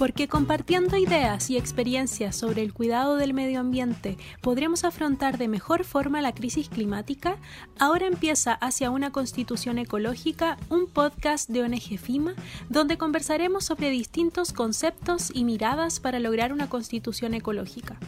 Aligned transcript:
porque 0.00 0.28
compartiendo 0.28 0.96
ideas 0.96 1.50
y 1.50 1.58
experiencias 1.58 2.34
sobre 2.34 2.62
el 2.62 2.72
cuidado 2.72 3.16
del 3.16 3.34
medio 3.34 3.60
ambiente 3.60 4.16
podremos 4.40 4.84
afrontar 4.84 5.36
de 5.36 5.46
mejor 5.46 5.84
forma 5.84 6.22
la 6.22 6.32
crisis 6.32 6.70
climática, 6.70 7.36
ahora 7.78 8.06
empieza 8.06 8.54
hacia 8.54 8.90
una 8.90 9.12
constitución 9.12 9.76
ecológica 9.76 10.56
un 10.70 10.90
podcast 10.90 11.50
de 11.50 11.60
ONG 11.64 11.98
FIMA 11.98 12.34
donde 12.70 12.96
conversaremos 12.96 13.66
sobre 13.66 13.90
distintos 13.90 14.54
conceptos 14.54 15.30
y 15.34 15.44
miradas 15.44 16.00
para 16.00 16.18
lograr 16.18 16.54
una 16.54 16.70
constitución 16.70 17.34
ecológica. 17.34 17.98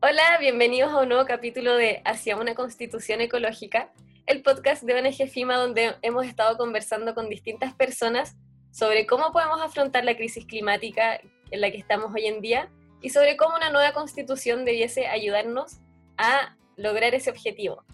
Hola, 0.00 0.38
bienvenidos 0.40 0.90
a 0.90 1.02
un 1.02 1.10
nuevo 1.10 1.26
capítulo 1.26 1.74
de 1.74 2.00
Hacia 2.06 2.38
una 2.38 2.54
constitución 2.54 3.20
ecológica 3.20 3.90
el 4.28 4.42
podcast 4.42 4.82
de 4.82 4.94
ONG 4.94 5.26
FIMA 5.30 5.56
donde 5.56 5.96
hemos 6.02 6.26
estado 6.26 6.58
conversando 6.58 7.14
con 7.14 7.30
distintas 7.30 7.72
personas 7.72 8.36
sobre 8.70 9.06
cómo 9.06 9.32
podemos 9.32 9.58
afrontar 9.62 10.04
la 10.04 10.16
crisis 10.16 10.44
climática 10.44 11.18
en 11.50 11.60
la 11.62 11.70
que 11.70 11.78
estamos 11.78 12.12
hoy 12.14 12.26
en 12.26 12.42
día 12.42 12.70
y 13.00 13.08
sobre 13.08 13.38
cómo 13.38 13.56
una 13.56 13.70
nueva 13.70 13.92
constitución 13.92 14.66
debiese 14.66 15.06
ayudarnos 15.06 15.78
a 16.18 16.58
lograr 16.76 17.14
ese 17.14 17.30
objetivo. 17.30 17.84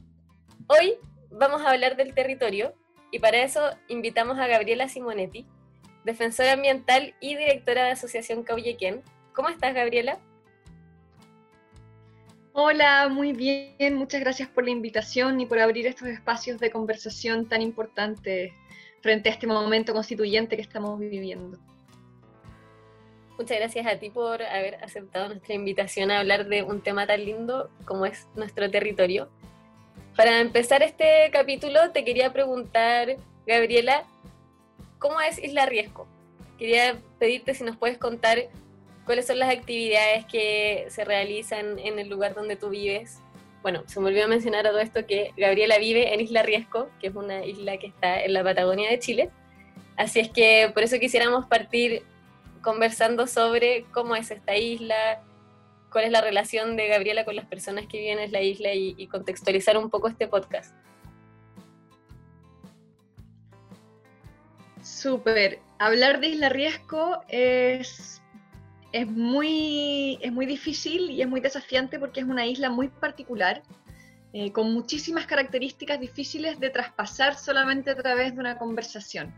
Hoy 0.67 0.95
vamos 1.31 1.63
a 1.63 1.71
hablar 1.71 1.95
del 1.95 2.15
territorio 2.15 2.75
y 3.13 3.21
para 3.21 3.39
eso 3.45 3.71
invitamos 3.87 4.37
a 4.41 4.49
Gabriela 4.49 4.89
Simonetti, 4.89 5.47
defensora 6.05 6.55
ambiental 6.55 7.15
y 7.21 7.37
directora 7.37 7.85
de 7.85 7.91
Asociación 7.93 8.43
Cauyequén. 8.43 9.05
¿Cómo 9.35 9.51
estás, 9.51 9.73
Gabriela? 9.73 10.19
Hola, 12.57 13.09
muy 13.09 13.33
bien. 13.33 13.97
Muchas 13.97 14.21
gracias 14.21 14.49
por 14.49 14.63
la 14.63 14.71
invitación 14.71 15.41
y 15.41 15.47
por 15.47 15.59
abrir 15.59 15.89
estos 15.89 16.07
espacios 16.07 16.61
de 16.61 16.71
conversación 16.71 17.49
tan 17.49 17.61
importantes 17.63 18.53
frente 19.03 19.29
a 19.29 19.33
este 19.33 19.49
momento 19.49 19.93
constituyente 19.93 20.55
que 20.55 20.63
estamos 20.63 21.01
viviendo. 21.01 21.59
Muchas 23.37 23.59
gracias 23.59 23.85
a 23.89 23.99
ti 23.99 24.09
por 24.09 24.41
haber 24.41 24.77
aceptado 24.85 25.31
nuestra 25.31 25.53
invitación 25.53 26.13
a 26.13 26.21
hablar 26.21 26.47
de 26.47 26.63
un 26.63 26.81
tema 26.81 27.09
tan 27.09 27.25
lindo 27.25 27.71
como 27.87 28.07
es 28.07 28.29
nuestro 28.37 28.71
territorio. 28.71 29.29
Para 30.15 30.39
empezar 30.39 30.85
este 30.85 31.31
capítulo 31.33 31.91
te 31.91 32.05
quería 32.05 32.33
preguntar, 32.33 33.17
Gabriela, 33.49 34.05
¿cómo 35.01 35.21
es 35.21 35.43
Isla 35.43 35.67
Riesco? 35.67 36.07
Quería 36.57 37.01
pedirte 37.19 37.53
si 37.53 37.65
nos 37.65 37.77
puedes 37.77 37.99
contar 37.99 38.49
cuáles 39.05 39.27
son 39.27 39.39
las 39.39 39.51
actividades 39.51 40.25
que 40.27 40.87
se 40.89 41.05
realizan 41.05 41.79
en 41.79 41.99
el 41.99 42.09
lugar 42.09 42.35
donde 42.35 42.57
tú 42.57 42.71
vives. 42.71 43.21
Bueno, 43.63 43.83
se 43.87 44.01
me 44.01 44.09
olvidó 44.09 44.29
mencionar 44.29 44.67
a 44.67 44.71
todo 44.71 44.81
esto 44.81 45.07
que 45.07 45.33
Gabriela 45.37 45.79
vive 45.79 46.13
en 46.13 46.21
Isla 46.21 46.43
Riesco, 46.43 46.91
que 47.01 47.09
es 47.09 47.15
una 47.15 47.45
isla 47.45 47.79
que 47.79 47.87
está 47.87 48.23
en 48.23 48.33
la 48.33 48.43
Patagonia 48.43 48.91
de 48.91 48.99
Chile. 48.99 49.31
Así 49.97 50.21
es 50.21 50.31
que 50.31 50.71
por 50.75 50.83
eso 50.83 50.99
quisiéramos 50.99 51.47
partir 51.47 52.03
conversando 52.63 53.27
sobre 53.27 53.85
cómo 53.93 54.17
es 54.17 54.31
esta 54.31 54.57
isla, 54.57 55.23
cuál 55.91 56.05
es 56.05 56.11
la 56.11 56.21
relación 56.21 56.77
de 56.77 56.89
Gabriela 56.89 57.25
con 57.25 57.37
las 57.37 57.47
personas 57.47 57.87
que 57.87 57.99
viven 57.99 58.19
en 58.19 58.33
la 58.33 58.43
isla 58.43 58.75
y, 58.75 58.95
y 58.99 59.07
contextualizar 59.07 59.79
un 59.79 59.91
poco 59.91 60.09
este 60.09 60.27
podcast. 60.27 60.75
Súper. 64.83 65.61
Hablar 65.79 66.21
de 66.21 66.29
Isla 66.29 66.51
Riesco 66.51 67.23
es 67.29 68.23
es 68.95 69.09
muy, 69.09 70.21
es 70.23 70.31
muy 70.31 70.47
difícil 70.47 71.11
y 71.11 71.21
es 71.21 71.29
muy 71.29 71.41
desafiante 71.41 71.99
porque 71.99 72.21
es 72.21 72.27
una 72.27 72.47
isla 72.47 72.71
muy 72.71 72.87
particular, 72.87 73.61
eh, 74.33 74.53
con 74.53 74.73
muchísimas 74.73 75.27
características 75.27 75.99
difíciles 75.99 76.61
de 76.61 76.71
traspasar 76.71 77.35
solamente 77.35 77.91
a 77.91 77.97
través 77.97 78.35
de 78.35 78.41
una 78.41 78.57
conversación. 78.57 79.35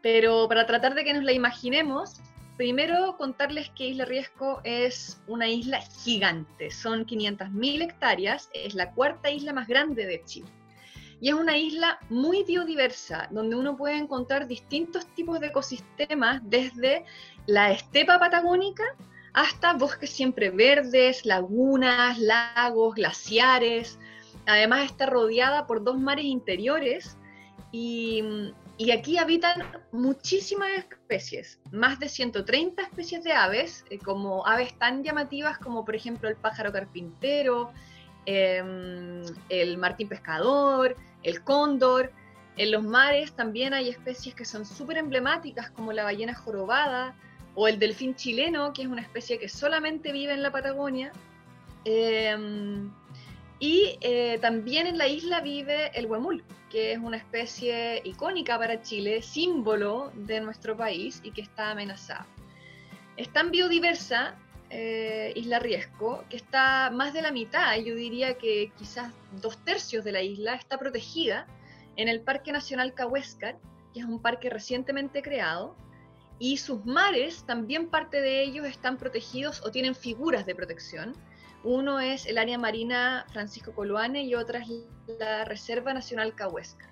Pero 0.00 0.48
para 0.48 0.64
tratar 0.64 0.94
de 0.94 1.04
que 1.04 1.12
nos 1.12 1.22
la 1.22 1.32
imaginemos, 1.32 2.22
primero 2.56 3.18
contarles 3.18 3.68
que 3.76 3.88
Isla 3.88 4.06
Riesco 4.06 4.62
es 4.64 5.20
una 5.26 5.48
isla 5.48 5.82
gigante, 6.02 6.70
son 6.70 7.04
500.000 7.04 7.82
hectáreas, 7.82 8.48
es 8.54 8.74
la 8.74 8.92
cuarta 8.92 9.30
isla 9.30 9.52
más 9.52 9.68
grande 9.68 10.06
de 10.06 10.24
Chile. 10.24 10.48
Y 11.20 11.30
es 11.30 11.34
una 11.34 11.56
isla 11.56 11.98
muy 12.10 12.44
biodiversa, 12.44 13.28
donde 13.30 13.56
uno 13.56 13.76
puede 13.76 13.96
encontrar 13.96 14.46
distintos 14.46 15.06
tipos 15.14 15.40
de 15.40 15.48
ecosistemas, 15.48 16.40
desde 16.44 17.04
la 17.46 17.72
estepa 17.72 18.18
patagónica 18.18 18.84
hasta 19.32 19.74
bosques 19.74 20.10
siempre 20.10 20.50
verdes, 20.50 21.24
lagunas, 21.24 22.18
lagos, 22.18 22.94
glaciares. 22.94 23.98
Además 24.46 24.86
está 24.86 25.06
rodeada 25.06 25.66
por 25.66 25.84
dos 25.84 25.98
mares 25.98 26.24
interiores 26.24 27.16
y, 27.70 28.52
aquí 28.92 29.18
habitan 29.18 29.62
muchísimas 29.92 30.70
especies, 30.70 31.60
más 31.70 31.98
de 31.98 32.08
130 32.08 32.82
especies 32.82 33.22
de 33.22 33.32
aves, 33.32 33.84
eh, 33.90 33.98
como 33.98 34.46
aves 34.46 34.76
tan 34.78 35.02
llamativas 35.02 35.58
como 35.58 35.84
por 35.84 35.94
ejemplo 35.94 36.28
el 36.28 36.36
pájaro 36.36 36.72
carpintero, 36.72 37.72
em, 38.30 39.22
el 39.48 39.78
martín 39.78 40.06
pescador, 40.06 40.96
el 41.22 41.42
cóndor. 41.42 42.12
En 42.58 42.72
los 42.72 42.84
mares 42.84 43.32
también 43.32 43.72
hay 43.72 43.88
especies 43.88 44.34
que 44.34 44.44
son 44.44 44.66
súper 44.66 44.98
emblemáticas 44.98 45.70
como 45.70 45.92
la 45.94 46.04
ballena 46.04 46.34
jorobada, 46.34 47.14
o 47.54 47.68
el 47.68 47.78
delfín 47.78 48.14
chileno, 48.14 48.74
que 48.74 48.82
es 48.82 48.88
una 48.88 49.00
especie 49.00 49.38
que 49.38 49.48
solamente 49.48 50.12
vive 50.12 50.34
en 50.34 50.42
la 50.42 50.52
Patagonia. 50.52 51.10
Em, 51.86 52.90
y 53.58 53.98
eh, 54.02 54.38
también 54.42 54.86
en 54.86 54.98
la 54.98 55.08
isla 55.08 55.40
vive 55.40 55.90
el 55.98 56.04
huemul, 56.04 56.44
que 56.70 56.92
es 56.92 56.98
una 56.98 57.16
especie 57.16 58.02
icónica 58.04 58.58
para 58.58 58.82
Chile, 58.82 59.22
símbolo 59.22 60.12
de 60.14 60.40
nuestro 60.40 60.76
país 60.76 61.22
y 61.24 61.30
que 61.30 61.40
está 61.40 61.70
amenazada. 61.70 62.26
Es 63.16 63.32
tan 63.32 63.50
biodiversa 63.50 64.36
eh, 64.70 65.32
Isla 65.34 65.58
Riesco 65.58 66.24
que 66.28 66.36
está 66.36 66.90
más 66.90 67.12
de 67.12 67.22
la 67.22 67.32
mitad, 67.32 67.76
yo 67.76 67.94
diría 67.94 68.38
que 68.38 68.72
quizás 68.76 69.12
dos 69.40 69.62
tercios 69.64 70.04
de 70.04 70.12
la 70.12 70.22
isla 70.22 70.54
está 70.54 70.78
protegida 70.78 71.46
en 71.96 72.08
el 72.08 72.20
Parque 72.20 72.52
Nacional 72.52 72.94
Cahuéscar, 72.94 73.58
que 73.92 74.00
es 74.00 74.06
un 74.06 74.20
parque 74.20 74.50
recientemente 74.50 75.22
creado, 75.22 75.74
y 76.38 76.58
sus 76.58 76.84
mares, 76.84 77.44
también 77.44 77.88
parte 77.88 78.20
de 78.20 78.42
ellos 78.42 78.66
están 78.66 78.96
protegidos 78.96 79.60
o 79.64 79.70
tienen 79.70 79.94
figuras 79.94 80.46
de 80.46 80.54
protección. 80.54 81.14
Uno 81.64 81.98
es 81.98 82.26
el 82.26 82.38
área 82.38 82.56
marina 82.58 83.26
Francisco 83.32 83.72
Coloane 83.72 84.22
y 84.22 84.34
otra 84.36 84.60
es 84.60 84.68
la 85.18 85.44
Reserva 85.44 85.92
Nacional 85.92 86.34
Cahuéscar. 86.34 86.88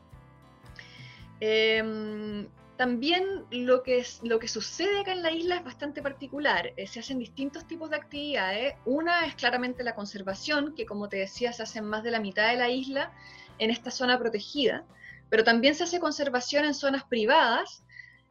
Em, 1.38 2.48
también 2.76 3.44
lo 3.50 3.82
que, 3.82 4.04
sucede 4.04 5.00
acá 5.00 5.12
en 5.12 5.22
la 5.22 5.30
isla 5.30 5.56
es 5.56 5.64
bastante 5.64 6.02
particular. 6.02 6.72
Eh, 6.76 6.86
se 6.86 7.00
hacen 7.00 7.18
distintos 7.18 7.66
tipos 7.66 7.90
de 7.90 7.96
actividades. 7.96 8.74
Una 8.84 9.26
es 9.26 9.34
claramente 9.34 9.82
la 9.82 9.94
conservación, 9.94 10.74
que 10.74 10.86
como 10.86 11.08
te 11.08 11.16
decía, 11.16 11.52
se 11.52 11.62
hace 11.62 11.78
en 11.78 11.86
más 11.86 12.02
de 12.02 12.10
la 12.10 12.20
mitad 12.20 12.50
de 12.50 12.56
la 12.56 12.68
isla 12.68 13.12
en 13.58 13.70
esta 13.70 13.90
zona 13.90 14.18
protegida. 14.18 14.84
Pero 15.30 15.42
también 15.42 15.74
se 15.74 15.84
hace 15.84 16.00
conservación 16.00 16.64
en 16.64 16.74
zonas 16.74 17.04
privadas 17.04 17.82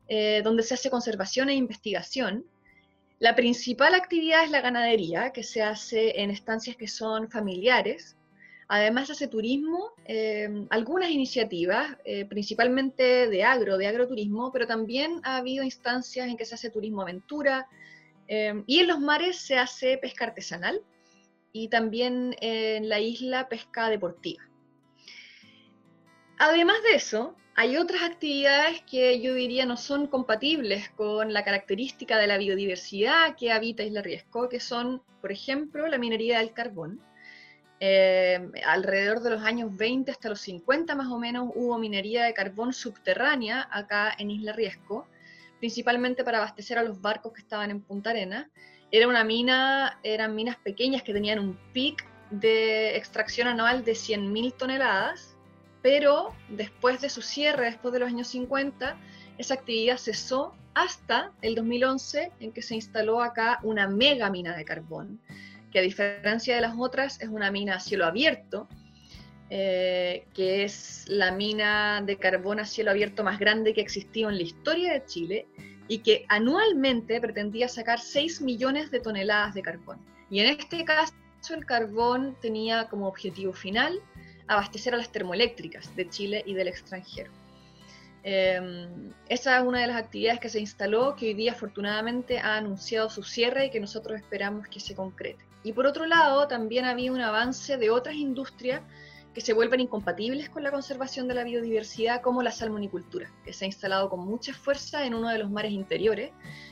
eh, 0.07 0.41
donde 0.44 0.61
se 0.61 0.75
hace 0.75 0.91
conservación 0.91 1.50
e 1.50 1.55
investigación. 1.55 2.45
La 3.17 3.35
principal 3.35 3.95
actividad 3.95 4.44
es 4.44 4.51
la 4.51 4.61
ganadería, 4.61 5.31
que 5.31 5.44
se 5.44 5.63
hace 5.63 6.22
en 6.22 6.29
estancias 6.29 6.75
que 6.75 6.88
son 6.88 7.29
familiares. 7.29 8.16
Además 8.68 9.09
hace 9.09 9.28
turismo, 9.28 9.92
eh, 10.06 10.66
algunas 10.70 11.12
iniciativas, 11.12 11.98
eh, 12.03 12.26
principalmente 12.26 13.28
de 13.28 13.44
agro, 13.44 13.78
de 13.78 13.88
agroturismo, 13.88 14.52
pero 14.52 14.66
también 14.66 15.22
ha 15.24 15.38
habido 15.38 15.64
instancias 15.64 16.28
en 16.28 16.36
que 16.38 16.46
se 16.46 16.56
hace 16.56 16.70
turismo 16.70 17.02
aventura 17.02 17.68
y 18.28 18.80
en 18.80 18.88
los 18.88 19.00
mares 19.00 19.38
se 19.38 19.56
hace 19.56 20.00
pesca 20.00 20.26
artesanal 20.26 20.81
y 21.52 21.68
también 21.68 22.36
en 22.42 22.90
la 22.90 23.00
isla 23.00 23.48
pesca 23.48 23.88
deportiva. 23.88 24.42
Además 26.40 26.78
de 26.90 26.96
eso, 26.96 27.36
hay 27.58 27.78
otras 27.78 28.03
actividades 28.03 28.82
que 28.82 29.22
yo 29.22 29.34
diría 29.34 29.66
no 29.66 29.78
son 29.78 30.08
compatibles 30.08 30.90
con 30.90 31.32
la 31.32 31.46
característica 31.46 32.18
de 32.18 32.28
la 32.28 32.38
biodiversidad 32.38 33.38
que 33.38 33.53
habita 33.53 33.84
Isla 33.84 34.02
Riesco, 34.02 34.50
que 34.50 34.59
son, 34.59 35.02
por 35.22 35.32
ejemplo, 35.32 35.88
la 35.88 35.97
minería 35.97 36.40
del 36.40 36.52
carbón. 36.52 37.00
Eh, 37.79 38.51
alrededor 38.66 39.22
de 39.22 39.31
los 39.31 39.43
años 39.43 39.75
20 39.75 40.11
hasta 40.11 40.29
los 40.29 40.39
50 40.41 40.95
más 40.95 41.07
o 41.07 41.19
menos 41.19 41.49
hubo 41.55 41.77
minería 41.77 42.23
de 42.23 42.33
carbón 42.33 42.72
subterránea 42.73 43.67
acá 43.72 44.16
en 44.17 44.31
Isla 44.31 44.53
Riesco, 44.53 45.05
principalmente 45.59 46.23
para 46.23 46.37
abastecer 46.37 46.77
a 46.77 46.83
los 46.83 47.01
barcos 47.01 47.33
que 47.33 47.41
estaban 47.41 47.72
en 47.72 47.81
Punta 47.81 48.11
Arena. 48.11 48.49
Era 48.91 49.07
una 49.07 49.23
mina, 49.23 49.99
eran 50.03 50.35
minas 50.35 50.55
pequeñas 50.57 51.03
que 51.03 51.13
tenían 51.13 51.39
un 51.39 51.59
pic 51.73 52.05
de 52.31 52.95
extracción 52.95 53.47
anual 53.47 53.83
de 53.83 53.91
100.000 53.91 54.55
toneladas 54.55 55.35
pero 55.85 56.33
después 56.49 56.99
de 56.99 57.11
su 57.11 57.22
cierre, 57.22 57.66
después 57.66 57.93
de 57.93 57.99
los 57.99 58.09
años 58.09 58.27
50, 58.29 58.97
esa 59.37 59.53
actividad 59.53 59.99
cesó 59.99 60.55
hasta 60.73 61.31
el 61.43 61.53
2011 61.53 62.31
en 62.39 62.51
que 62.51 62.63
se 62.63 62.73
instaló 62.73 63.22
acá 63.22 63.59
una 63.61 63.87
mega 63.87 64.31
mina 64.31 64.57
de 64.57 64.66
carbón, 64.66 65.22
que 65.75 65.79
a 65.79 65.81
diferencia 65.81 66.55
de 66.55 66.61
las 66.61 66.75
otras 66.77 67.22
es 67.22 67.27
una 67.27 67.51
mina 67.51 67.75
a 67.75 67.79
cielo 67.81 68.05
abierto, 68.05 68.69
eh, 69.49 70.25
que 70.33 70.63
es 70.63 71.03
la 71.09 71.33
mina 71.33 72.01
de 72.01 72.16
carbón 72.16 72.61
a 72.61 72.66
cielo 72.66 72.91
abierto 72.91 73.25
más 73.25 73.39
grande 73.39 73.73
que 73.73 73.81
existió 73.81 74.29
en 74.29 74.37
la 74.37 74.43
historia 74.43 74.93
de 74.93 75.03
Chile 75.03 75.47
y 75.89 75.97
que 75.97 76.25
anualmente 76.29 77.19
pretendía 77.19 77.67
sacar 77.67 77.99
6 77.99 78.39
millones 78.39 78.89
de 78.89 79.01
toneladas 79.01 79.53
de 79.53 79.63
carbón. 79.63 79.99
Y 80.29 80.39
en 80.39 80.57
este 80.57 80.85
caso 80.85 81.13
el 81.49 81.66
carbón 81.66 82.37
tenía 82.41 82.87
como 82.87 83.09
objetivo 83.09 83.51
final 83.51 83.99
abastecer 84.47 84.93
a 84.93 84.97
las 84.97 85.11
termoeléctricas 85.11 85.93
de 85.97 86.07
Chile 86.07 86.41
y 86.45 86.53
del 86.53 86.69
extranjero. 86.69 87.33
Em, 88.23 89.11
esa 89.27 89.57
es 89.57 89.63
una 89.66 89.81
de 89.81 89.87
las 89.87 89.97
actividades 89.97 90.39
que 90.39 90.47
se 90.47 90.61
instaló, 90.61 91.17
que 91.17 91.25
hoy 91.25 91.33
día 91.33 91.51
afortunadamente 91.51 92.39
ha 92.39 92.55
anunciado 92.55 93.09
su 93.09 93.23
cierre 93.23 93.66
y 93.66 93.72
que 93.72 93.81
nosotros 93.81 94.17
esperamos 94.17 94.69
que 94.69 94.79
se 94.79 94.95
concrete. 94.95 95.43
Y 95.66 95.73
por 95.73 95.88
otro 95.88 96.06
lado, 96.06 96.47
también 96.47 96.85
había 96.85 97.12
un 97.12 97.22
avance 97.22 97.76
de 97.78 97.90
otras 97.90 98.16
industrias 98.16 98.82
que 99.34 99.41
se 99.41 99.52
vuelven 99.52 99.79
incompatibles 99.79 100.47
con 100.47 100.62
la 100.62 100.70
conservación 100.70 101.28
de 101.28 101.34
la 101.34 101.44
biodiversidad, 101.44 102.22
como 102.22 102.44
la 102.44 102.52
salmonicultura, 102.52 103.32
que 103.44 103.52
se 103.52 103.66
ha 103.66 103.67
instalado 103.67 104.08
con 104.08 104.20
mucha 104.20 104.53
fuerza 104.53 105.06
en 105.08 105.16
uno 105.16 105.28
de 105.28 105.40
los 105.40 105.50
mares 105.50 105.72
interiores, 105.72 106.32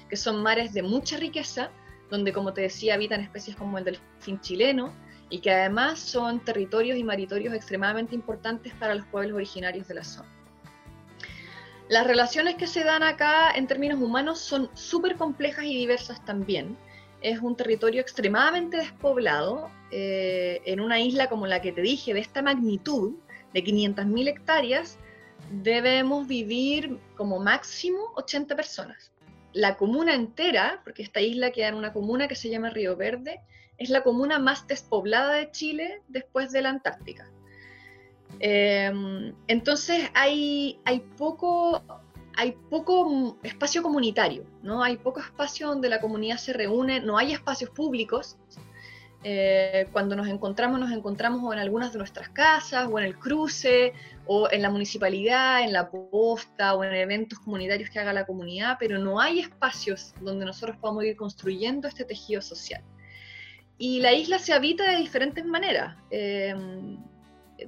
que 0.10 0.16
son 0.16 0.44
mares 0.44 0.74
de 0.74 0.84
mucha 0.84 1.18
riqueza, 1.18 1.72
donde, 2.12 2.32
como 2.32 2.54
te 2.54 2.62
decía, 2.62 2.94
habitan 2.94 3.20
especies 3.20 3.58
como 3.58 3.80
el 3.80 3.84
delfín 3.84 4.40
chileno, 4.42 4.94
y 5.28 5.40
que 5.40 5.50
además 5.50 5.98
son 5.98 6.40
territorios 6.42 6.96
y 6.96 7.04
maritorios 7.04 7.56
extremadamente 7.56 8.14
importantes 8.14 8.76
para 8.76 8.94
los 8.94 9.08
pueblos 9.08 9.38
originarios 9.38 9.88
de 9.88 9.96
la 9.96 10.04
zona. 10.04 10.30
Las 11.90 12.06
relaciones 12.06 12.56
que 12.56 12.68
se 12.68 12.84
dan 12.84 13.02
acá 13.02 13.50
en 13.56 13.66
términos 13.66 14.00
humanos 14.00 14.38
son 14.38 14.70
súper 14.76 15.16
complejas 15.16 15.66
y 15.66 15.76
diversas 15.76 16.24
también. 16.24 16.78
Es 17.24 17.40
un 17.40 17.56
territorio 17.56 18.02
extremadamente 18.02 18.78
despoblado, 18.78 19.72
eh, 19.92 20.62
en 20.66 20.80
una 20.80 21.00
isla 21.00 21.30
como 21.30 21.48
la 21.48 21.62
que 21.62 21.72
te 21.72 21.82
dije, 21.82 22.14
de 22.14 22.20
esta 22.20 22.42
magnitud, 22.42 23.16
de 23.54 23.64
500.000 23.64 24.28
hectáreas, 24.28 25.00
debemos 25.50 26.28
vivir 26.28 27.00
como 27.16 27.40
máximo 27.40 28.12
80 28.16 28.56
personas. 28.56 29.12
La 29.54 29.78
comuna 29.78 30.16
entera, 30.16 30.82
porque 30.84 31.04
esta 31.04 31.22
isla 31.22 31.52
queda 31.52 31.70
en 31.70 31.76
una 31.76 31.94
comuna 31.94 32.28
que 32.28 32.36
se 32.36 32.50
llama 32.50 32.70
Río 32.70 32.96
Verde, 32.96 33.42
es 33.78 33.90
la 33.90 34.04
comuna 34.04 34.40
más 34.40 34.68
despoblada 34.68 35.36
de 35.36 35.52
Chile 35.52 36.02
después 36.08 36.52
de 36.52 36.62
la 36.62 36.70
Antártica. 36.70 37.30
Em, 38.40 39.34
entonces 39.48 40.10
hay, 40.14 40.80
hay, 40.86 41.00
poco, 41.18 41.84
hay 42.36 42.54
poco 42.70 43.38
espacio 43.44 43.84
comunitario, 43.84 44.46
¿no? 44.62 44.84
Hay 44.84 44.98
poco 44.98 45.20
espacio 45.20 45.68
donde 45.68 45.90
la 45.90 46.02
comunidad 46.02 46.38
se 46.38 46.54
reúne, 46.54 47.00
no 47.00 47.18
hay 47.18 47.34
espacios 47.34 47.70
públicos. 47.70 48.38
Eh, 49.26 49.88
cuando 49.94 50.18
nos 50.18 50.28
encontramos, 50.28 50.80
nos 50.80 50.92
encontramos 50.92 51.42
o 51.44 51.54
en 51.54 51.60
algunas 51.60 51.94
de 51.94 52.00
nuestras 52.00 52.30
casas, 52.30 52.90
o 52.92 53.00
en 53.00 53.06
el 53.06 53.18
cruce, 53.18 53.94
o 54.26 54.50
en 54.52 54.62
la 54.62 54.70
municipalidad, 54.70 55.64
en 55.64 55.72
la 55.72 55.90
posta, 55.90 56.74
o 56.76 56.84
en 56.84 56.94
eventos 56.94 57.40
comunitarios 57.40 57.90
que 57.90 58.00
haga 58.00 58.12
la 58.12 58.26
comunidad, 58.26 58.78
pero 58.80 59.00
no 59.00 59.22
hay 59.22 59.40
espacios 59.40 60.14
donde 60.22 60.46
nosotros 60.46 60.78
podamos 60.78 61.06
ir 61.06 61.16
construyendo 61.16 61.88
este 61.88 62.04
tejido 62.04 62.42
social. 62.42 62.84
Y 63.78 64.02
la 64.02 64.14
isla 64.14 64.40
se 64.40 64.54
habita 64.54 64.90
de 64.92 64.98
diferentes 64.98 65.46
maneras. 65.46 65.96
Em, 66.10 66.98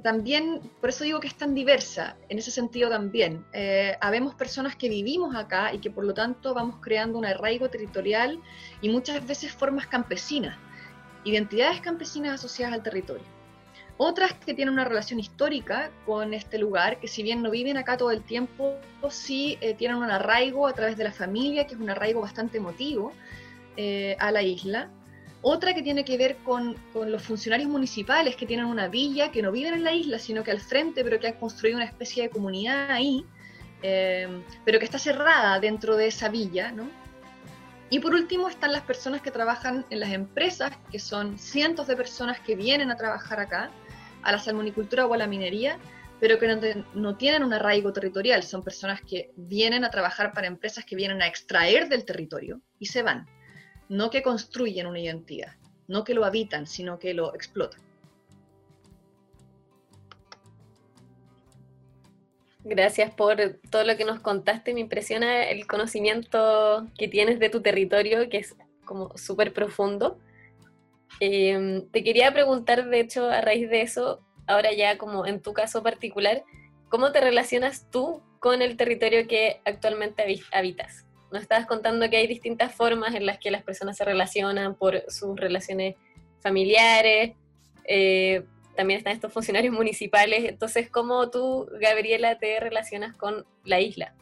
también, 0.03 0.62
por 0.81 0.89
eso 0.89 1.03
digo 1.03 1.19
que 1.19 1.27
es 1.27 1.36
tan 1.36 1.53
diversa, 1.53 2.15
en 2.30 2.38
ese 2.38 2.51
sentido 2.51 2.89
también. 2.89 3.45
Eh, 3.53 3.95
habemos 4.01 4.36
personas 4.36 4.75
que 4.75 4.89
vivimos 4.89 5.36
acá 5.36 5.74
y 5.74 5.80
que 5.80 5.89
por 5.89 6.03
lo 6.03 6.13
tanto 6.13 6.53
vamos 6.53 6.77
creando 6.81 7.18
un 7.18 7.25
arraigo 7.25 7.69
territorial 7.69 8.39
y 8.81 8.89
muchas 8.89 9.25
veces 9.25 9.51
formas 9.51 9.88
campesinas, 9.88 10.57
identidades 11.24 11.81
campesinas 11.81 12.36
asociadas 12.36 12.74
al 12.75 12.83
territorio. 12.83 13.24
Otras 13.97 14.33
que 14.33 14.53
tienen 14.53 14.74
una 14.74 14.83
relación 14.83 15.19
histórica 15.19 15.89
con 16.06 16.33
este 16.33 16.57
lugar, 16.57 17.00
que 17.00 17.07
si 17.07 17.24
bien 17.24 17.42
no 17.42 17.50
viven 17.50 17.77
acá 17.77 17.95
todo 17.95 18.12
el 18.12 18.24
tiempo, 18.24 18.77
sí 19.09 19.57
eh, 19.62 19.74
tienen 19.74 19.97
un 19.97 20.12
arraigo 20.12 20.68
a 20.68 20.74
través 20.74 20.97
de 20.97 21.06
la 21.06 21.13
familia, 21.13 21.65
que 21.65 21.75
es 21.75 21.80
un 21.80 21.89
arraigo 21.89 22.19
bastante 22.19 22.57
emotivo 22.57 23.13
eh, 23.77 24.18
a 24.19 24.31
la 24.31 24.42
isla 24.42 24.89
otra 25.47 25.75
que 25.75 25.83
tiene 25.83 26.03
que 26.03 26.18
ver 26.18 26.38
con, 26.38 26.75
los 26.95 27.21
funcionarios 27.21 27.69
municipales 27.69 28.36
que 28.36 28.47
tienen 28.47 28.65
una 28.65 28.88
villa, 28.88 29.30
que 29.30 29.44
no 29.44 29.51
viven 29.51 29.75
en 29.75 29.83
la 29.83 29.94
isla, 29.94 30.18
sino 30.18 30.44
que 30.44 30.50
al 30.50 30.59
frente, 30.59 31.03
pero 31.03 31.19
que 31.19 31.27
han 31.27 31.36
construido 31.36 31.77
una 31.77 31.86
especie 31.86 32.24
de 32.24 32.30
comunidad 32.31 32.89
ahí, 32.89 33.24
eh, 33.83 34.27
pero 34.65 34.80
que 34.80 34.86
está 34.86 34.97
cerrada 34.97 35.59
dentro 35.59 35.97
de 35.97 36.07
esa 36.07 36.30
villa, 36.30 36.71
¿no? 36.71 36.89
Y 37.92 38.00
por 38.00 38.15
último 38.15 38.50
están 38.50 38.71
las 38.71 38.81
personas 38.81 39.21
que 39.21 39.30
trabajan 39.30 39.86
en 39.92 40.00
las 40.00 40.13
empresas, 40.13 40.71
que 40.92 40.97
son 40.97 41.38
cientos 41.38 41.86
de 41.86 41.95
personas 41.95 42.39
que 42.39 42.56
vienen 42.56 42.89
a 42.89 42.97
trabajar 42.97 43.39
acá, 43.39 43.69
a 44.24 44.31
la 44.31 44.39
salmonicultura 44.39 45.06
o 45.06 45.13
a 45.13 45.18
la 45.18 45.27
minería, 45.27 45.77
pero 46.19 46.39
que 46.39 46.47
no, 46.47 46.59
no, 46.95 47.18
tienen 47.18 47.44
un 47.44 47.53
arraigo 47.53 47.94
territorial, 47.94 48.42
son 48.42 48.63
personas 48.63 49.00
que 49.03 49.30
vienen 49.36 49.86
a 49.86 49.92
trabajar 49.92 50.33
para 50.33 50.47
empresas 50.47 50.86
que 50.86 50.95
vienen 50.95 51.21
a 51.21 51.27
extraer 51.27 51.88
del 51.88 52.03
territorio 52.03 52.62
y 52.80 52.88
se 52.88 53.03
van 53.03 53.27
no 53.89 54.09
que 54.09 54.23
construyen 54.23 54.87
una 54.87 54.99
identidad, 54.99 55.55
no 55.87 56.03
que 56.03 56.13
lo 56.13 56.25
habitan, 56.25 56.67
sino 56.67 56.99
que 56.99 57.13
lo 57.13 57.33
explotan. 57.35 57.81
Gracias 62.67 63.13
por 63.13 63.37
todo 63.69 63.83
lo 63.83 63.95
que 63.95 64.05
nos 64.05 64.19
contaste. 64.21 64.73
Me 64.73 64.79
impresiona 64.79 65.43
el 65.43 65.67
conocimiento 65.67 66.87
que 66.97 67.07
tienes 67.07 67.37
de 67.37 67.49
tu 67.49 67.61
territorio, 67.61 68.27
que 68.27 68.37
es 68.37 68.55
como 68.85 69.15
súper 69.15 69.53
profundo. 69.53 70.17
Em, 71.19 71.87
te 71.91 72.03
quería 72.03 72.33
preguntar, 72.33 72.89
de 72.89 72.99
hecho, 72.99 73.29
a 73.29 73.41
raíz 73.41 73.69
de 73.69 73.83
eso, 73.83 74.19
ahora 74.47 74.73
ya 74.73 74.97
como 74.97 75.27
en 75.27 75.41
tu 75.41 75.53
caso 75.53 75.83
particular, 75.83 76.43
¿cómo 76.89 77.11
te 77.11 77.21
relacionas 77.21 77.89
tú 77.91 78.23
con 78.39 78.63
el 78.63 78.77
territorio 78.77 79.27
que 79.27 79.61
actualmente 79.63 80.25
habitas? 80.51 81.05
Nos 81.35 81.41
estabas 81.41 81.65
contando 81.65 82.09
que 82.09 82.15
hay 82.15 82.27
distintas 82.27 82.73
formas 82.73 83.13
en 83.13 83.25
las 83.25 83.39
que 83.39 83.51
las 83.51 83.61
personas 83.61 83.97
se 83.97 84.05
relacionan 84.05 84.73
por 84.75 85.03
sus 85.09 85.37
relaciones 85.37 85.95
familiares, 86.39 87.33
eh, 87.83 88.45
también 88.73 88.99
están 88.99 89.11
estos 89.11 89.33
funcionarios 89.33 89.73
municipales. 89.81 90.45
Entonces, 90.45 90.89
¿cómo 90.89 91.29
tú, 91.29 91.67
Gabriela, 91.81 92.39
te 92.39 92.57
relacionas 92.61 93.17
con 93.17 93.45
la 93.65 93.81
isla? 93.81 94.15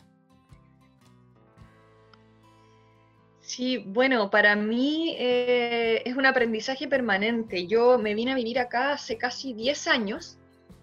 Sí, 3.41 3.83
bueno, 3.85 4.31
para 4.31 4.55
mí 4.55 5.15
eh, 5.19 6.01
es 6.03 6.15
un 6.15 6.25
aprendizaje 6.25 6.87
permanente. 6.87 7.67
Yo 7.67 7.99
me 7.99 8.15
vine 8.15 8.31
a 8.31 8.35
vivir 8.35 8.57
acá 8.57 8.93
hace 8.93 9.19
casi 9.19 9.53
10 9.53 9.87
años, 9.87 10.39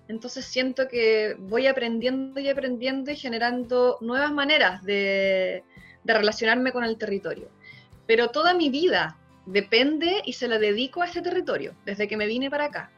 entonces 0.07 0.45
siento 0.45 0.87
que 0.87 1.35
voy 1.39 1.67
aprendiendo 1.67 2.39
y 2.39 2.49
aprendiendo 2.49 3.11
y 3.11 3.17
generando 3.17 3.99
nuevas 4.01 4.31
maneras 4.31 4.85
de, 4.85 5.65
de 6.05 6.15
relacionarme 6.15 6.73
con 6.73 6.85
el 6.85 6.97
territorio. 6.97 7.49
Pero 8.07 8.29
toda 8.29 8.55
mi 8.55 8.71
vida 8.71 9.17
depende 9.47 10.23
y 10.25 10.33
se 10.33 10.49
la 10.49 10.59
dedico 10.59 11.03
a 11.03 11.07
este 11.07 11.23
territorio, 11.23 11.75
desde 11.85 12.09
que 12.09 12.17
me 12.17 12.27
vine 12.27 12.51
para 12.51 12.67
acá. 12.67 12.91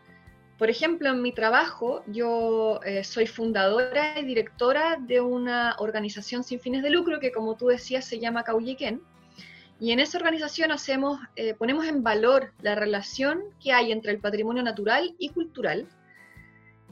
Por 0.58 0.70
ejemplo, 0.70 1.10
en 1.10 1.22
mi 1.22 1.32
trabajo 1.32 2.04
yo 2.06 2.80
eh, 2.84 3.02
soy 3.02 3.26
fundadora 3.26 4.18
y 4.18 4.24
directora 4.24 4.96
de 5.00 5.20
una 5.20 5.74
organización 5.78 6.44
sin 6.44 6.60
fines 6.60 6.82
de 6.82 6.90
lucro 6.90 7.18
que, 7.18 7.32
como 7.32 7.56
tú 7.56 7.66
decías, 7.66 8.04
se 8.04 8.20
llama 8.20 8.44
Cauyequén. 8.44 9.02
Y 9.80 9.90
en 9.90 9.98
esa 9.98 10.18
organización 10.18 10.70
hacemos, 10.70 11.18
eh, 11.34 11.54
ponemos 11.54 11.86
en 11.86 12.04
valor 12.04 12.52
la 12.60 12.76
relación 12.76 13.42
que 13.60 13.72
hay 13.72 13.90
entre 13.90 14.12
el 14.12 14.20
patrimonio 14.20 14.62
natural 14.62 15.16
y 15.18 15.30
cultural 15.30 15.88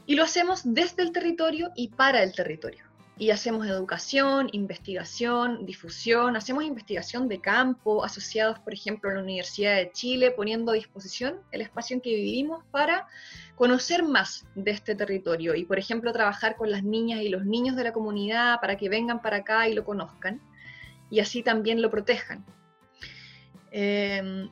y 0.06 0.16
lo 0.16 0.24
hacemos 0.24 0.62
desde 0.64 1.04
el 1.04 1.12
territorio 1.12 1.70
y 1.76 1.88
para 1.88 2.24
el 2.24 2.34
territorio 2.34 2.89
y 3.20 3.32
hacemos 3.32 3.66
educación, 3.66 4.48
investigación, 4.52 5.66
difusión, 5.66 6.36
hacemos 6.36 6.64
investigación 6.64 7.28
de 7.28 7.38
campo 7.38 8.02
asociados, 8.02 8.58
por 8.60 8.72
ejemplo, 8.72 9.10
a 9.10 9.12
la 9.12 9.20
Universidad 9.20 9.76
de 9.76 9.92
Chile, 9.92 10.30
poniendo 10.30 10.72
a 10.72 10.74
disposición 10.74 11.38
el 11.52 11.60
espacio 11.60 11.94
en 11.94 12.00
que 12.00 12.14
vivimos 12.14 12.64
para 12.70 13.08
conocer 13.56 14.04
más 14.04 14.46
de 14.54 14.70
este 14.70 14.94
territorio 14.94 15.54
y, 15.54 15.66
por 15.66 15.78
ejemplo, 15.78 16.14
trabajar 16.14 16.56
con 16.56 16.70
las 16.70 16.82
niñas 16.82 17.20
y 17.20 17.28
los 17.28 17.44
niños 17.44 17.76
de 17.76 17.84
la 17.84 17.92
comunidad 17.92 18.58
para 18.58 18.78
que 18.78 18.88
vengan 18.88 19.20
para 19.20 19.36
acá 19.36 19.68
y 19.68 19.74
lo 19.74 19.84
conozcan 19.84 20.40
y 21.10 21.20
así 21.20 21.42
también 21.42 21.82
lo 21.82 21.90
protejan. 21.90 22.42
Em, 23.70 24.48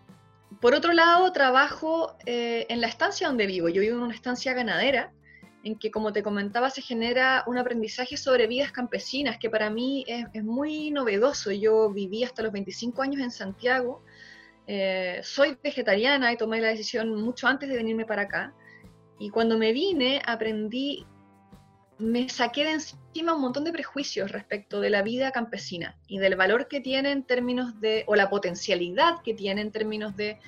por 0.61 0.75
otro 0.75 0.93
lado, 0.93 1.33
trabajo 1.33 2.19
eh, 2.27 2.67
en 2.69 2.83
la 2.83 2.89
estancia 2.89 3.29
donde 3.29 3.47
vivo. 3.47 3.71
Yo 3.71 3.81
vivo 3.81 3.97
en 3.97 4.03
una 4.03 4.15
estancia 4.15 4.53
ganadera 4.53 5.11
en 5.65 5.79
que, 5.79 5.91
como 5.91 6.13
te 6.13 6.23
comentaba, 6.23 6.71
se 6.71 6.83
genera 6.83 7.45
un 7.47 7.59
aprendizaje 7.59 8.17
sobre 8.17 8.47
vidas 8.47 8.73
campesinas, 8.73 9.39
que 9.39 9.51
para 9.51 9.71
mí 9.71 10.05
es, 10.07 10.45
muy 10.45 10.91
novedoso. 10.91 11.51
Yo 11.51 11.91
viví 11.91 12.25
hasta 12.25 12.43
los 12.43 12.53
25 12.53 13.03
años 13.03 13.21
en 13.21 13.31
Santiago, 13.31 14.03
eh, 14.67 15.21
soy 15.23 15.59
vegetariana 15.63 16.33
y 16.33 16.37
tomé 16.37 16.61
la 16.61 16.69
decisión 16.69 17.15
mucho 17.15 17.47
antes 17.47 17.69
de 17.69 17.77
venirme 17.77 18.05
para 18.05 18.23
acá. 18.23 18.55
Y 19.19 19.31
cuando 19.31 19.59
me 19.59 19.73
vine, 19.73 20.23
aprendí, 20.25 21.05
me 21.99 22.29
saqué 22.29 22.65
de 22.65 22.73
encima 22.73 23.35
un 23.35 23.41
montón 23.41 23.65
de 23.65 23.73
prejuicios 23.73 24.31
respecto 24.31 24.81
de 24.81 24.91
la 24.91 25.03
vida 25.03 25.33
campesina 25.33 25.99
y 26.07 26.19
del 26.19 26.37
valor 26.37 26.69
que 26.69 26.81
tiene 26.81 27.11
en 27.11 27.25
términos 27.25 27.81
de, 27.81 28.05
o 28.07 28.15
la 28.15 28.31
potencialidad 28.31 29.23
que 29.25 29.35
tiene 29.35 29.63
en 29.63 29.73
términos 29.73 30.15
de 30.17 30.39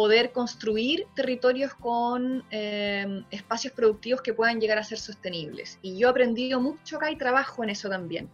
poder 0.00 0.32
construir 0.32 1.06
territorios 1.14 1.74
con 1.74 2.42
em, 2.50 3.22
espacios 3.30 3.74
productivos 3.74 4.22
que 4.22 4.32
puedan 4.32 4.58
llegar 4.58 4.78
a 4.78 4.82
ser 4.82 4.96
sostenibles. 4.96 5.78
Y 5.82 5.98
yo 5.98 6.08
he 6.08 6.10
aprendido 6.10 6.58
mucho 6.58 6.96
acá 6.96 7.10
y 7.10 7.16
trabajo 7.16 7.62
en 7.62 7.68
eso 7.68 7.90
también. 7.90 8.30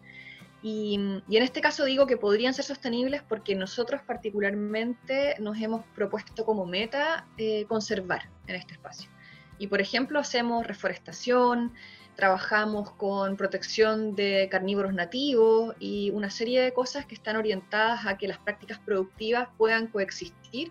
Y, 0.62 0.94
en 0.94 1.42
este 1.42 1.60
caso 1.60 1.84
digo 1.84 2.06
que 2.06 2.16
podrían 2.16 2.54
ser 2.54 2.64
sostenibles 2.64 3.20
porque 3.28 3.56
nosotros 3.56 4.00
particularmente 4.06 5.34
nos 5.40 5.60
hemos 5.60 5.84
propuesto 5.96 6.44
como 6.44 6.66
meta 6.66 7.26
eh, 7.36 7.64
conservar 7.64 8.30
en 8.46 8.54
este 8.54 8.74
espacio. 8.74 9.10
Y 9.58 9.66
por 9.66 9.80
ejemplo 9.80 10.20
hacemos 10.20 10.64
reforestación, 10.68 11.72
trabajamos 12.14 12.92
con 12.92 13.36
protección 13.36 14.14
de 14.14 14.46
carnívoros 14.52 14.94
nativos 14.94 15.74
y 15.80 16.10
una 16.10 16.30
serie 16.30 16.62
de 16.62 16.72
cosas 16.72 17.06
que 17.06 17.16
están 17.16 17.34
orientadas 17.34 18.06
a 18.06 18.16
que 18.16 18.28
las 18.28 18.38
prácticas 18.38 18.78
productivas 18.78 19.48
puedan 19.58 19.88
coexistir 19.88 20.70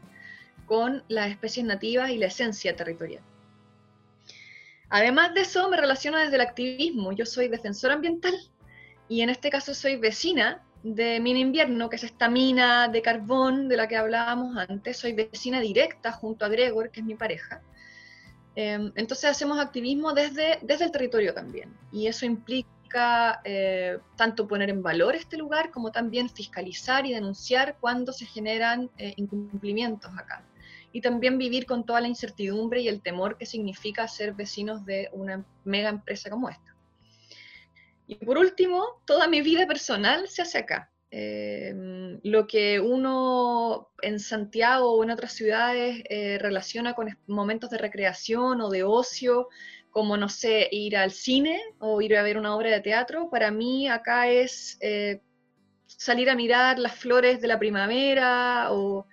con 0.65 1.03
las 1.07 1.29
especies 1.29 1.65
nativas 1.65 2.09
y 2.09 2.17
la 2.17 2.27
esencia 2.27 2.75
territorial. 2.75 3.21
Además 4.89 5.33
de 5.33 5.41
eso, 5.41 5.69
me 5.69 5.77
relaciono 5.77 6.17
desde 6.17 6.35
el 6.35 6.41
activismo. 6.41 7.11
Yo 7.11 7.25
soy 7.25 7.47
defensora 7.47 7.95
ambiental 7.95 8.35
y 9.09 9.21
en 9.21 9.29
este 9.29 9.49
caso 9.49 9.73
soy 9.73 9.97
vecina 9.97 10.63
de 10.83 11.19
Mina 11.19 11.39
Invierno, 11.39 11.89
que 11.89 11.95
es 11.95 12.03
esta 12.03 12.29
mina 12.29 12.87
de 12.87 13.01
carbón 13.01 13.67
de 13.67 13.77
la 13.77 13.87
que 13.87 13.97
hablábamos 13.97 14.55
antes. 14.57 14.97
Soy 14.97 15.13
vecina 15.13 15.59
directa 15.59 16.11
junto 16.11 16.45
a 16.45 16.49
Gregor, 16.49 16.91
que 16.91 16.99
es 16.99 17.05
mi 17.05 17.15
pareja. 17.15 17.61
Em, 18.55 18.91
entonces 18.95 19.29
hacemos 19.29 19.59
activismo 19.59 20.13
desde, 20.13 20.59
desde 20.61 20.85
el 20.85 20.91
territorio 20.91 21.33
también. 21.33 21.75
Y 21.91 22.07
eso 22.07 22.25
implica 22.25 23.41
eh, 23.43 23.97
tanto 24.15 24.47
poner 24.47 24.69
en 24.69 24.81
valor 24.81 25.15
este 25.15 25.37
lugar 25.37 25.71
como 25.71 25.91
también 25.91 26.29
fiscalizar 26.29 27.05
y 27.05 27.13
denunciar 27.13 27.77
cuando 27.79 28.13
se 28.13 28.25
generan 28.25 28.89
eh, 28.97 29.13
incumplimientos 29.17 30.11
acá. 30.17 30.43
Y 30.95 31.01
también 31.01 31.37
vivir 31.37 31.65
con 31.65 31.85
toda 31.85 31.99
la 31.99 32.07
incertidumbre 32.07 32.79
y 32.79 32.87
el 32.87 33.01
temor 33.01 33.37
que 33.37 33.45
significa 33.45 34.07
ser 34.07 34.33
vecinos 34.33 34.85
de 34.85 35.09
una 35.11 35.43
mega 35.65 35.89
empresa 35.89 36.29
como 36.29 36.47
esta. 36.47 36.73
Y 38.07 38.15
por 38.15 38.37
último, 38.37 39.01
toda 39.03 39.27
mi 39.27 39.41
vida 39.41 39.67
personal 39.67 40.29
se 40.29 40.41
hace 40.43 40.59
acá. 40.59 40.89
Em, 41.11 42.21
lo 42.23 42.47
que 42.47 42.79
uno 42.79 43.89
en 44.01 44.21
Santiago 44.21 44.93
o 44.93 45.03
en 45.03 45.11
otras 45.11 45.33
ciudades 45.33 46.01
eh, 46.09 46.37
relaciona 46.39 46.93
con 46.93 47.09
momentos 47.27 47.69
de 47.71 47.77
recreación 47.77 48.61
o 48.61 48.69
de 48.69 48.83
ocio, 48.83 49.49
como, 49.89 50.15
no 50.15 50.29
sé, 50.29 50.69
ir 50.71 50.95
al 50.95 51.11
cine 51.11 51.59
o 51.79 52.01
ir 52.01 52.15
a 52.15 52.23
ver 52.23 52.37
una 52.37 52.55
obra 52.55 52.69
de 52.69 52.79
teatro, 52.79 53.29
para 53.29 53.51
mí 53.51 53.89
acá 53.89 54.29
es 54.29 54.77
eh, 54.79 55.19
salir 55.87 56.29
a 56.29 56.35
mirar 56.35 56.79
las 56.79 56.95
flores 56.95 57.41
de 57.41 57.49
la 57.49 57.59
primavera 57.59 58.71
o, 58.71 59.05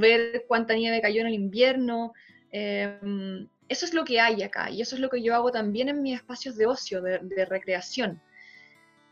ver 0.00 0.44
cuánta 0.48 0.74
nieve 0.74 1.00
cayó 1.00 1.20
en 1.20 1.28
el 1.28 1.34
invierno. 1.34 2.12
Em, 2.50 3.48
eso 3.68 3.84
es 3.86 3.94
lo 3.94 4.04
que 4.04 4.20
hay 4.20 4.42
acá 4.42 4.70
y 4.70 4.80
eso 4.80 4.94
es 4.94 5.00
lo 5.00 5.10
que 5.10 5.22
yo 5.22 5.34
hago 5.34 5.50
también 5.50 5.88
en 5.88 6.02
mis 6.02 6.16
espacios 6.16 6.56
de 6.56 6.66
ocio, 6.66 7.02
de, 7.02 7.44
recreación. 7.44 8.20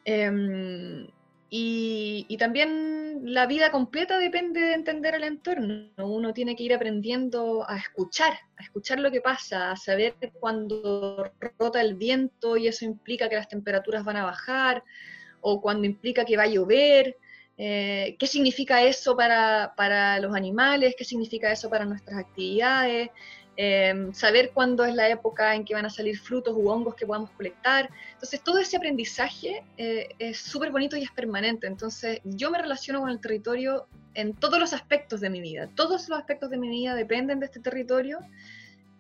Em, 0.05 1.09
y, 1.51 2.37
también 2.39 3.21
la 3.23 3.47
vida 3.47 3.71
completa 3.71 4.19
depende 4.19 4.61
de 4.61 4.75
entender 4.75 5.15
el 5.15 5.25
entorno. 5.25 5.89
Uno 5.99 6.35
tiene 6.35 6.57
que 6.57 6.65
ir 6.65 6.75
aprendiendo 6.75 7.65
a 7.69 7.77
escuchar, 7.77 8.33
a 8.57 8.63
escuchar 8.63 8.99
lo 8.99 9.11
que 9.11 9.21
pasa, 9.21 9.71
a 9.71 9.77
saber 9.77 10.15
cuando 10.41 11.31
rota 11.59 11.81
el 11.81 11.95
viento 11.95 12.57
y 12.57 12.67
eso 12.67 12.85
implica 12.85 13.29
que 13.29 13.37
las 13.37 13.49
temperaturas 13.49 14.05
van 14.05 14.17
a 14.17 14.25
bajar, 14.25 14.83
o 15.41 15.61
cuando 15.61 15.87
implica 15.87 16.25
que 16.25 16.37
va 16.37 16.45
a 16.45 16.49
llover. 16.49 17.17
Eh, 17.57 18.17
¿Qué 18.19 18.27
significa 18.27 18.83
eso 18.83 19.17
para, 19.17 19.75
para 19.77 20.19
los 20.19 20.35
animales? 20.35 20.95
¿Qué 20.99 21.05
significa 21.05 21.53
eso 21.53 21.71
para 21.71 21.85
nuestras 21.85 22.19
actividades? 22.19 23.11
Em, 23.57 24.13
saber 24.13 24.51
cuándo 24.53 24.85
es 24.85 24.97
la 24.97 25.09
época 25.09 25.55
en 25.55 25.65
que 25.65 25.75
van 25.75 25.87
a 25.87 25.91
salir 25.91 26.19
frutos 26.19 26.55
u 26.57 26.69
hongos 26.69 26.97
que 26.97 27.07
podamos 27.07 27.31
colectar. 27.31 27.89
Entonces, 28.15 28.43
todo 28.43 28.59
ese 28.59 28.77
aprendizaje 28.77 29.63
eh, 29.77 30.09
es 30.19 30.39
súper 30.39 30.73
bonito 30.73 30.97
y 30.97 31.05
es 31.05 31.11
permanente. 31.13 31.69
Entonces, 31.69 32.21
yo 32.25 32.51
me 32.51 32.59
relaciono 32.59 33.01
con 33.01 33.11
el 33.11 33.21
territorio 33.21 33.87
en 34.15 34.35
todos 34.35 34.59
los 34.59 34.73
aspectos 34.73 35.21
de 35.21 35.31
mi 35.31 35.41
vida. 35.41 35.71
Todos 35.77 36.09
los 36.09 36.19
aspectos 36.19 36.51
de 36.51 36.57
mi 36.57 36.69
vida 36.69 36.97
dependen 36.97 37.39
de 37.39 37.47
este 37.47 37.61
territorio 37.61 38.19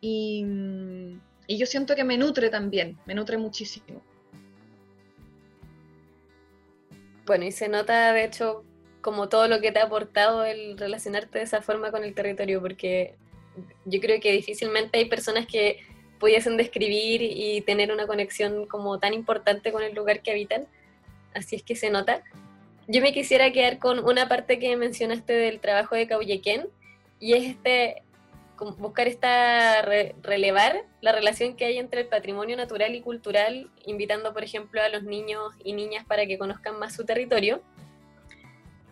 y, 0.00 0.44
y 1.49 1.58
yo 1.58 1.66
siento 1.66 1.96
que 1.96 2.04
me 2.04 2.16
nutre 2.16 2.49
también, 2.49 2.96
me 3.06 3.14
nutre 3.14 3.38
muchísimo. 3.38 4.02
Bueno, 7.26 7.45
y 7.45 7.52
se 7.52 7.69
nota, 7.69 8.12
de 8.12 8.25
hecho, 8.25 8.64
como 9.00 9.28
todo 9.28 9.49
lo 9.49 9.61
que 9.61 9.73
te 9.73 9.78
ha 9.78 9.85
aportado 9.85 10.45
el 10.45 10.78
relacionarte 10.78 11.38
de 11.38 11.45
esa 11.45 11.62
forma 11.62 11.90
con 11.90 12.04
el 12.04 12.14
territorio, 12.14 12.61
porque 12.61 13.16
yo 13.85 14.00
creo 14.00 14.21
que 14.21 14.33
difícilmente 14.33 14.99
hay 14.99 15.07
personas 15.07 15.47
que 15.47 15.81
pudiesen 16.21 16.57
describir 16.57 17.23
y 17.23 17.61
tener 17.62 17.93
una 17.93 18.07
conexión 18.07 18.66
como 18.66 18.99
tan 18.99 19.14
importante 19.14 19.73
con 19.73 19.83
el 19.83 19.95
lugar 19.95 20.23
que 20.23 20.31
habitan, 20.31 20.66
así 21.35 21.57
es 21.57 21.62
que 21.62 21.76
se 21.76 21.90
nota. 21.90 22.23
Yo 22.88 23.00
me 23.00 23.12
quisiera 23.12 23.52
quedar 23.52 23.78
con 23.78 23.99
una 23.99 24.28
parte 24.28 24.59
que 24.59 24.76
mencionaste 24.76 25.33
del 25.33 25.61
trabajo 25.61 25.95
de 25.97 26.07
Cauyequén, 26.07 26.69
y 27.21 27.33
es 27.35 27.45
este 27.45 28.03
buscar 28.58 29.08
esta 29.08 29.82
relevar 29.82 30.84
la 31.00 31.12
relación 31.12 31.56
que 31.56 31.64
hay 31.64 31.78
entre 31.78 32.02
el 32.02 32.06
patrimonio 32.08 32.56
natural 32.56 32.94
y 32.94 33.00
cultural, 33.00 33.70
invitando 33.84 34.32
por 34.32 34.44
ejemplo 34.44 34.80
a 34.82 34.88
los 34.88 35.02
niños 35.02 35.54
y 35.62 35.73
niñas 35.73 36.04
para 36.06 36.26
que 36.26 36.38
conozcan 36.38 36.78
más 36.78 36.94
su 36.94 37.04
territorio, 37.04 37.62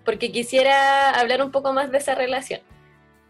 porque 0.04 0.33
quisiera 0.33 1.11
hablar 1.11 1.42
un 1.42 1.50
poco 1.50 1.73
más 1.73 1.90
de 1.90 1.99
esa 1.99 2.14
relación. 2.14 2.61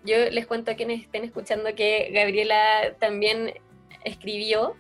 Yo 0.05 0.17
les 0.31 0.47
cuento 0.47 0.71
a 0.71 0.75
quienes 0.75 1.03
estén 1.03 1.25
escuchando 1.25 1.75
que 1.75 2.11
Gabriela 2.13 2.95
también 2.99 3.55
escribió 4.05 4.75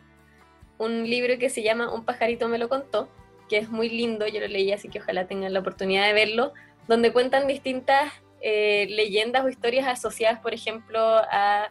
un 0.79 1.09
libro 1.09 1.39
que 1.39 1.49
se 1.49 1.63
llama 1.63 1.93
Un 1.93 2.05
pajarito 2.05 2.49
me 2.49 2.59
lo 2.59 2.69
contó, 2.69 3.09
que 3.49 3.59
es 3.59 3.69
muy 3.69 3.89
lindo, 3.89 4.27
yo 4.27 4.41
lo 4.41 4.49
leí, 4.49 4.73
así 4.73 4.89
que 4.89 5.01
ojalá 5.01 5.27
tengan 5.27 5.53
la 5.53 5.61
oportunidad 5.61 6.07
de 6.07 6.13
verlo, 6.13 6.53
donde 6.89 7.13
cuentan 7.13 7.47
distintas 7.47 8.13
eh, 8.43 8.87
leyendas 8.91 9.45
o 9.45 9.49
historias 9.49 9.87
asociadas, 9.87 10.41
por 10.41 10.53
ejemplo, 10.53 11.01
a 11.01 11.71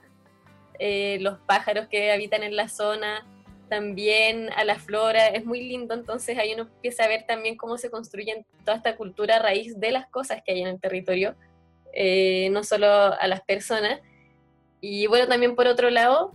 eh, 0.80 1.18
los 1.22 1.38
pájaros 1.40 1.88
que 1.88 2.12
habitan 2.12 2.44
en 2.44 2.56
la 2.56 2.70
zona, 2.70 3.28
también 3.70 4.50
a 4.56 4.66
la 4.66 4.76
flora, 4.76 5.28
es 5.28 5.46
muy 5.46 5.62
lindo, 5.62 5.94
entonces 5.94 6.38
ahí 6.38 6.54
uno 6.54 6.64
empieza 6.64 7.04
a 7.04 7.08
ver 7.08 7.26
también 7.26 7.56
cómo 7.56 7.78
se 7.78 7.90
construye 7.90 8.46
toda 8.66 8.78
esta 8.78 8.96
cultura 8.98 9.38
a 9.38 9.40
raíz 9.40 9.80
de 9.80 9.92
las 9.92 10.08
cosas 10.08 10.42
que 10.44 10.52
hay 10.54 10.62
en 10.62 10.68
el 10.68 10.80
territorio 10.80 11.36
eh, 11.94 12.50
no 12.52 12.64
solo 12.64 12.88
a 12.88 13.28
las 13.28 13.42
personas. 13.42 14.00
Y 14.80 15.08
bueno, 15.08 15.28
también 15.28 15.56
por 15.56 15.68
otro 15.68 15.90
lado, 15.90 16.32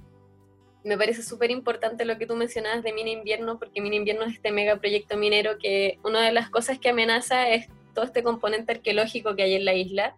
me 0.85 0.97
parece 0.97 1.23
súper 1.23 1.51
importante 1.51 2.05
lo 2.05 2.19
que 2.19 2.27
tú 2.27 2.37
mencionabas 2.37 2.83
de 2.83 2.93
Mina 2.93 3.11
Invierno, 3.11 3.59
porque 3.59 3.81
Mina 3.81 3.97
Invierno 3.97 4.25
es 4.25 4.35
este 4.35 4.53
megaproyecto 4.53 5.17
minero 5.17 5.59
que 5.59 5.99
una 6.05 6.23
de 6.23 6.33
las 6.33 6.51
cosas 6.51 6.79
que 6.79 6.91
amenaza 6.91 7.49
es 7.49 7.69
todo 7.97 8.05
este 8.05 8.23
componente 8.23 8.71
arqueológico 8.71 9.35
que 9.35 9.43
hay 9.43 9.55
en 9.55 9.65
la 9.65 9.75
isla, 9.75 10.17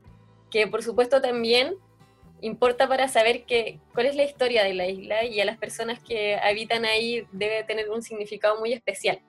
que 0.51 0.67
por 0.67 0.83
supuesto 0.83 1.23
también 1.23 1.75
importa 2.43 2.87
para 2.87 3.09
saber 3.09 3.45
que, 3.45 3.81
cuál 3.95 4.05
es 4.05 4.17
la 4.17 4.25
historia 4.25 4.63
de 4.65 4.75
la 4.75 4.87
isla 4.87 5.25
y 5.25 5.41
a 5.41 5.47
las 5.47 5.57
personas 5.57 5.99
que 6.01 6.37
habitan 6.37 6.85
ahí 6.85 7.27
debe 7.33 7.65
tener 7.65 7.89
un 7.89 8.03
significado 8.03 8.61
muy 8.61 8.75
especial. 8.75 9.21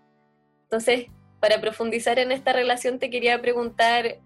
Entonces, 0.64 1.08
para 1.40 1.62
profundizar 1.62 2.20
en 2.20 2.34
esta 2.34 2.52
relación, 2.52 3.00
te 3.00 3.10
quería 3.10 3.42
preguntar 3.42 4.20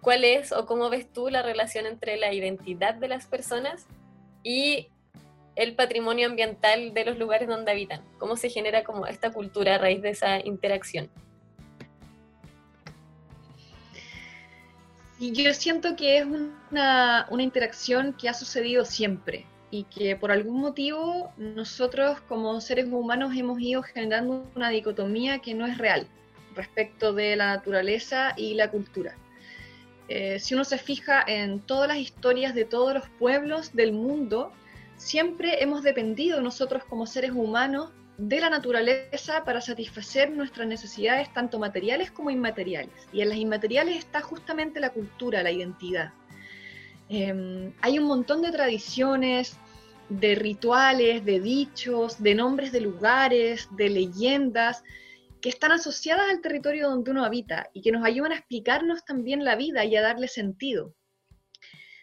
¿Cuál 0.00 0.24
es 0.24 0.52
o 0.52 0.64
cómo 0.66 0.90
ves 0.90 1.12
tú 1.12 1.28
la 1.28 1.42
relación 1.42 1.86
entre 1.86 2.16
la 2.16 2.32
identidad 2.32 2.94
de 2.94 3.08
las 3.08 3.26
personas 3.26 3.86
y 4.44 4.88
el 5.56 5.74
patrimonio 5.74 6.28
ambiental 6.28 6.94
de 6.94 7.04
los 7.04 7.18
lugares 7.18 7.48
donde 7.48 7.72
habitan? 7.72 8.04
¿Cómo 8.18 8.36
se 8.36 8.48
genera 8.48 8.84
como 8.84 9.06
esta 9.06 9.32
cultura 9.32 9.74
a 9.74 9.78
raíz 9.78 10.00
de 10.00 10.10
esa 10.10 10.38
interacción? 10.38 11.10
Y 15.18 15.32
yo 15.32 15.52
siento 15.52 15.96
que 15.96 16.18
es 16.18 16.26
una, 16.26 17.26
una 17.30 17.42
interacción 17.42 18.12
que 18.12 18.28
ha 18.28 18.34
sucedido 18.34 18.84
siempre 18.84 19.46
y 19.70 19.84
que 19.84 20.16
por 20.16 20.30
algún 20.30 20.60
motivo 20.60 21.32
nosotros 21.36 22.20
como 22.22 22.60
seres 22.60 22.86
humanos 22.86 23.36
hemos 23.36 23.60
ido 23.60 23.82
generando 23.82 24.48
una 24.54 24.70
dicotomía 24.70 25.40
que 25.40 25.54
no 25.54 25.66
es 25.66 25.76
real 25.76 26.06
respecto 26.54 27.12
de 27.12 27.36
la 27.36 27.56
naturaleza 27.56 28.32
y 28.36 28.54
la 28.54 28.70
cultura. 28.70 29.16
Eh, 30.08 30.38
si 30.38 30.54
uno 30.54 30.64
se 30.64 30.78
fija 30.78 31.22
en 31.26 31.60
todas 31.60 31.88
las 31.88 31.98
historias 31.98 32.54
de 32.54 32.64
todos 32.64 32.94
los 32.94 33.08
pueblos 33.18 33.74
del 33.74 33.92
mundo, 33.92 34.52
siempre 34.96 35.62
hemos 35.62 35.82
dependido 35.82 36.40
nosotros 36.40 36.82
como 36.84 37.06
seres 37.06 37.32
humanos 37.32 37.90
de 38.18 38.40
la 38.40 38.50
naturaleza 38.50 39.44
para 39.44 39.60
satisfacer 39.60 40.30
nuestras 40.30 40.66
necesidades 40.66 41.32
tanto 41.32 41.60
materiales 41.60 42.10
como 42.10 42.30
inmateriales. 42.30 42.92
Y 43.12 43.22
en 43.22 43.28
las 43.28 43.38
inmateriales 43.38 43.96
está 43.96 44.20
justamente 44.20 44.80
la 44.80 44.90
cultura, 44.90 45.42
la 45.42 45.52
identidad. 45.52 46.12
Em, 47.08 47.72
hay 47.80 47.98
un 47.98 48.06
montón 48.06 48.42
de 48.42 48.50
tradiciones, 48.50 49.56
de 50.08 50.34
rituales, 50.34 51.24
de 51.24 51.38
dichos, 51.40 52.20
de 52.20 52.34
nombres 52.34 52.72
de 52.72 52.80
lugares, 52.80 53.68
de 53.76 53.88
leyendas, 53.88 54.82
que 55.40 55.48
están 55.48 55.70
asociadas 55.70 56.28
al 56.28 56.40
territorio 56.40 56.90
donde 56.90 57.12
uno 57.12 57.24
habita 57.24 57.70
y 57.72 57.82
que 57.82 57.92
nos 57.92 58.04
ayudan 58.04 58.32
a 58.32 58.36
explicarnos 58.36 59.04
también 59.04 59.44
la 59.44 59.54
vida 59.54 59.84
y 59.84 59.94
a 59.94 60.02
darle 60.02 60.26
sentido. 60.26 60.92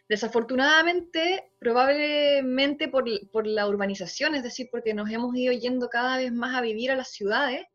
Desafortunadamente, 0.08 1.52
probablemente 1.60 2.88
por, 2.88 3.06
por, 3.32 3.48
la 3.48 3.68
urbanización, 3.68 4.36
es 4.36 4.44
decir, 4.44 4.70
porque 4.72 4.94
nos 4.94 5.10
hemos 5.10 5.36
ido 5.36 5.52
yendo 5.52 5.90
cada 5.90 6.18
vez 6.18 6.32
más 6.32 6.56
a 6.56 6.62
vivir 6.62 6.92
a 6.92 6.96
las 6.96 7.10
ciudades, 7.10 7.66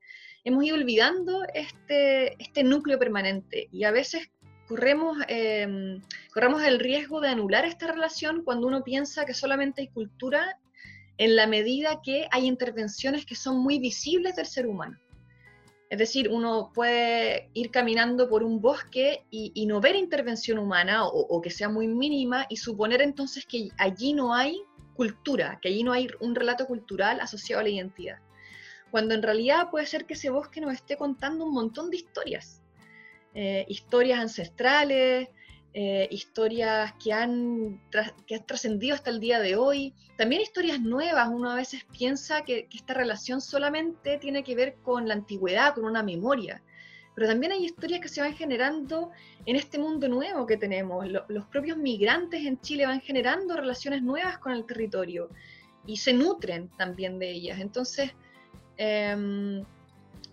hemos 0.44 0.64
ido 0.64 0.76
olvidando 0.76 1.42
este, 1.54 2.40
este 2.42 2.62
núcleo 2.62 2.98
permanente 2.98 3.68
y 3.72 3.84
a 3.84 3.90
veces 3.90 4.30
corremos, 4.68 5.18
em, 5.26 6.00
corremos 6.32 6.62
el 6.62 6.78
riesgo 6.78 7.20
de 7.20 7.28
anular 7.28 7.64
esta 7.64 7.88
relación 7.88 8.44
cuando 8.44 8.68
uno 8.68 8.84
piensa 8.84 9.24
que 9.24 9.34
solamente 9.34 9.82
hay 9.82 9.88
cultura 9.88 10.58
en 11.18 11.34
la 11.34 11.48
medida 11.48 12.00
que 12.02 12.28
hay 12.30 12.46
intervenciones 12.46 13.26
que 13.26 13.34
son 13.34 13.58
muy 13.58 13.80
visibles 13.80 14.36
del 14.36 14.46
ser 14.46 14.68
humano. 14.68 14.98
Es 15.90 15.98
decir, 15.98 16.28
uno 16.30 16.70
puede 16.72 17.50
ir 17.52 17.72
caminando 17.72 18.28
por 18.28 18.44
un 18.44 18.60
bosque 18.60 19.24
y, 19.28 19.66
no 19.66 19.80
ver 19.80 19.96
intervención 19.96 20.58
humana 20.58 21.04
o, 21.04 21.42
que 21.42 21.50
sea 21.50 21.68
muy 21.68 21.88
mínima 21.88 22.46
y 22.48 22.58
suponer 22.58 23.02
entonces 23.02 23.44
que 23.44 23.70
allí 23.76 24.12
no 24.12 24.32
hay 24.32 24.62
cultura, 24.94 25.58
que 25.60 25.68
allí 25.68 25.82
no 25.82 25.92
hay 25.92 26.08
un 26.20 26.36
relato 26.36 26.66
cultural 26.66 27.20
asociado 27.20 27.60
a 27.60 27.64
la 27.64 27.70
identidad. 27.70 28.18
Cuando 28.92 29.14
en 29.14 29.22
realidad 29.22 29.68
puede 29.70 29.86
ser 29.86 30.06
que 30.06 30.14
ese 30.14 30.30
bosque 30.30 30.60
nos 30.60 30.74
esté 30.74 30.96
contando 30.96 31.44
un 31.44 31.54
montón 31.54 31.90
de 31.90 31.96
historias. 31.96 32.62
Eh, 33.34 33.64
historias 33.68 34.20
ancestrales, 34.20 35.28
eh, 35.72 36.08
historias 36.10 36.94
que 36.94 37.12
han, 37.12 37.80
que 38.26 38.34
han 38.34 38.44
trascendido 38.44 38.96
hasta 38.96 39.10
el 39.10 39.20
día 39.20 39.38
de 39.38 39.54
hoy, 39.54 39.94
también 40.16 40.42
historias 40.42 40.80
nuevas. 40.80 41.28
Uno 41.28 41.50
a 41.50 41.54
veces 41.54 41.86
piensa 41.96 42.42
que, 42.42 42.68
esta 42.74 42.92
relación 42.92 43.40
solamente 43.40 44.18
tiene 44.18 44.42
que 44.42 44.56
ver 44.56 44.74
con 44.82 45.06
la 45.06 45.14
antigüedad, 45.14 45.74
con 45.74 45.84
una 45.84 46.02
memoria, 46.02 46.60
pero 47.14 47.28
también 47.28 47.52
hay 47.52 47.64
historias 47.64 48.00
que 48.00 48.08
se 48.08 48.20
van 48.20 48.34
generando 48.34 49.12
en 49.46 49.54
este 49.54 49.78
mundo 49.78 50.08
nuevo 50.08 50.44
que 50.44 50.56
tenemos. 50.56 51.06
los 51.06 51.46
propios 51.46 51.76
migrantes 51.76 52.44
en 52.44 52.60
Chile 52.60 52.86
van 52.86 53.00
generando 53.00 53.56
relaciones 53.56 54.02
nuevas 54.02 54.38
con 54.38 54.52
el 54.52 54.64
territorio 54.64 55.28
y 55.86 55.98
se 55.98 56.12
nutren 56.12 56.68
también 56.78 57.20
de 57.20 57.30
ellas. 57.30 57.60
Entonces, 57.60 58.10
em, 58.76 59.64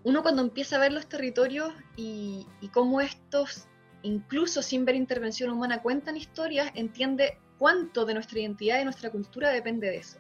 uno 0.04 0.22
cuando 0.24 0.42
empieza 0.42 0.78
a 0.78 0.80
ver 0.80 0.94
los 0.94 1.08
territorios 1.08 1.74
y, 1.96 2.48
y 2.60 2.70
cómo 2.70 3.02
estos 3.02 3.68
incluso 4.04 4.62
sin 4.62 4.86
ver 4.86 4.96
intervención 4.96 5.52
humana, 5.52 5.82
cuentan 5.82 6.18
historias, 6.18 6.72
entiende 6.76 7.38
cuánto 7.58 8.06
de 8.06 8.14
nuestra 8.14 8.40
identidad 8.40 8.80
y 8.82 8.84
nuestra 8.84 9.10
cultura 9.10 9.50
depende 9.50 9.88
de 9.90 9.98
eso. 9.98 10.20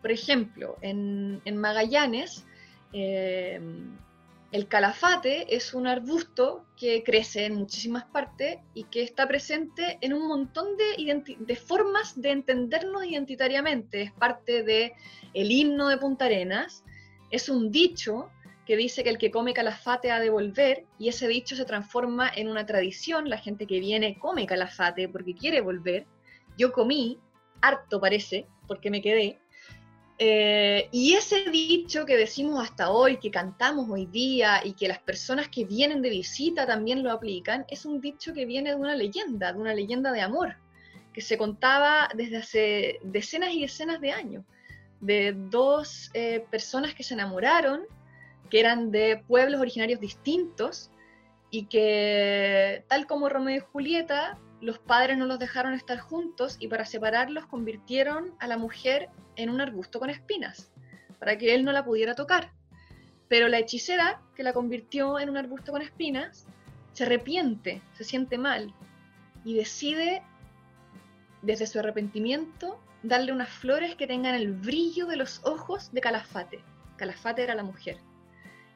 Por 0.00 0.10
ejemplo, 0.10 0.76
en, 0.82 1.40
Magallanes, 1.56 2.44
eh, 2.92 3.60
el 4.52 4.68
calafate 4.68 5.54
es 5.54 5.74
un 5.74 5.86
arbusto 5.86 6.64
que 6.76 7.02
crece 7.02 7.46
en 7.46 7.56
muchísimas 7.56 8.04
partes 8.04 8.58
y 8.74 8.84
que 8.84 9.02
está 9.02 9.26
presente 9.26 9.98
en 10.00 10.14
un 10.14 10.28
montón 10.28 10.68
de, 10.76 11.56
formas 11.56 12.20
de 12.20 12.30
entendernos 12.30 13.04
identitariamente. 13.04 14.02
Es 14.02 14.12
parte 14.12 14.62
del 14.62 14.92
el 15.34 15.50
himno 15.50 15.88
de 15.88 15.98
Punta 15.98 16.26
Arenas, 16.26 16.84
es 17.30 17.48
un 17.48 17.72
dicho 17.72 18.30
que 18.66 18.76
dice 18.76 19.04
que 19.04 19.10
el 19.10 19.18
que 19.18 19.30
come 19.30 19.54
calafate 19.54 20.10
ha 20.10 20.20
de 20.20 20.30
volver, 20.30 20.84
y 20.98 21.08
ese 21.08 21.28
dicho 21.28 21.54
se 21.54 21.64
transforma 21.64 22.30
en 22.34 22.48
una 22.48 22.66
tradición, 22.66 23.30
la 23.30 23.38
gente 23.38 23.66
que 23.66 23.80
viene 23.80 24.18
come 24.18 24.46
calafate 24.46 25.08
porque 25.08 25.34
quiere 25.34 25.60
volver, 25.60 26.06
yo 26.58 26.72
comí, 26.72 27.18
harto 27.60 28.00
parece, 28.00 28.46
porque 28.66 28.90
me 28.90 29.00
quedé, 29.00 29.38
eh, 30.18 30.88
y 30.92 31.12
ese 31.12 31.50
dicho 31.50 32.06
que 32.06 32.16
decimos 32.16 32.64
hasta 32.64 32.90
hoy, 32.90 33.18
que 33.18 33.30
cantamos 33.30 33.86
hoy 33.90 34.06
día 34.06 34.62
y 34.64 34.72
que 34.72 34.88
las 34.88 34.98
personas 34.98 35.48
que 35.48 35.66
vienen 35.66 36.00
de 36.00 36.08
visita 36.08 36.66
también 36.66 37.02
lo 37.02 37.12
aplican, 37.12 37.66
es 37.68 37.84
un 37.84 38.00
dicho 38.00 38.32
que 38.32 38.46
viene 38.46 38.70
de 38.70 38.76
una 38.76 38.94
leyenda, 38.94 39.52
de 39.52 39.58
una 39.58 39.74
leyenda 39.74 40.12
de 40.12 40.22
amor, 40.22 40.56
que 41.12 41.20
se 41.20 41.36
contaba 41.36 42.08
desde 42.14 42.38
hace 42.38 42.98
decenas 43.02 43.52
y 43.52 43.60
decenas 43.60 44.00
de 44.00 44.12
años, 44.12 44.44
de 45.00 45.34
dos 45.36 46.10
eh, 46.14 46.46
personas 46.50 46.94
que 46.94 47.02
se 47.02 47.12
enamoraron 47.12 47.82
que 48.48 48.60
eran 48.60 48.90
de 48.90 49.22
pueblos 49.26 49.60
originarios 49.60 50.00
distintos 50.00 50.90
y 51.50 51.66
que, 51.66 52.84
tal 52.88 53.06
como 53.06 53.28
Romeo 53.28 53.56
y 53.56 53.60
Julieta, 53.60 54.38
los 54.60 54.78
padres 54.78 55.18
no 55.18 55.26
los 55.26 55.38
dejaron 55.38 55.74
estar 55.74 55.98
juntos 55.98 56.56
y 56.58 56.68
para 56.68 56.84
separarlos 56.84 57.46
convirtieron 57.46 58.34
a 58.40 58.46
la 58.46 58.58
mujer 58.58 59.10
en 59.36 59.50
un 59.50 59.60
arbusto 59.60 59.98
con 60.00 60.10
espinas, 60.10 60.72
para 61.18 61.36
que 61.38 61.54
él 61.54 61.64
no 61.64 61.72
la 61.72 61.84
pudiera 61.84 62.14
tocar. 62.14 62.52
Pero 63.28 63.48
la 63.48 63.58
hechicera, 63.58 64.20
que 64.34 64.42
la 64.42 64.52
convirtió 64.52 65.18
en 65.18 65.30
un 65.30 65.36
arbusto 65.36 65.72
con 65.72 65.82
espinas, 65.82 66.46
se 66.92 67.04
arrepiente, 67.04 67.82
se 67.94 68.04
siente 68.04 68.38
mal 68.38 68.72
y 69.44 69.54
decide, 69.54 70.22
desde 71.42 71.66
su 71.66 71.78
arrepentimiento, 71.78 72.80
darle 73.02 73.32
unas 73.32 73.50
flores 73.50 73.94
que 73.94 74.06
tengan 74.06 74.34
el 74.34 74.52
brillo 74.52 75.06
de 75.06 75.16
los 75.16 75.44
ojos 75.44 75.92
de 75.92 76.00
Calafate. 76.00 76.60
Calafate 76.96 77.42
era 77.42 77.54
la 77.54 77.62
mujer. 77.62 77.98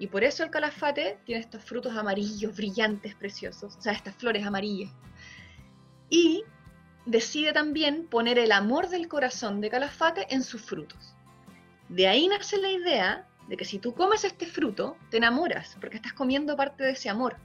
Y 0.00 0.06
por 0.06 0.24
eso 0.24 0.42
el 0.42 0.50
calafate 0.50 1.18
tiene 1.26 1.42
estos 1.42 1.62
frutos 1.62 1.94
amarillos, 1.94 2.56
brillantes, 2.56 3.14
preciosos, 3.14 3.76
o 3.76 3.80
sea, 3.82 3.92
estas 3.92 4.14
flores 4.14 4.46
amarillas. 4.46 4.90
Y 6.08 6.42
decide 7.04 7.52
también 7.52 8.06
poner 8.06 8.38
el 8.38 8.50
amor 8.50 8.88
del 8.88 9.08
corazón 9.08 9.60
de 9.60 9.68
calafate 9.68 10.26
en 10.30 10.42
sus 10.42 10.62
frutos. 10.62 11.14
De 11.90 12.08
ahí 12.08 12.28
nace 12.28 12.56
la 12.56 12.70
idea 12.70 13.28
de 13.46 13.58
que 13.58 13.66
si 13.66 13.78
tú 13.78 13.92
comes 13.92 14.24
este 14.24 14.46
fruto, 14.46 14.96
te 15.10 15.18
enamoras, 15.18 15.76
porque 15.78 15.96
estás 15.96 16.14
comiendo 16.14 16.56
parte 16.56 16.82
de 16.82 16.92
ese 16.92 17.10
amor. 17.10 17.36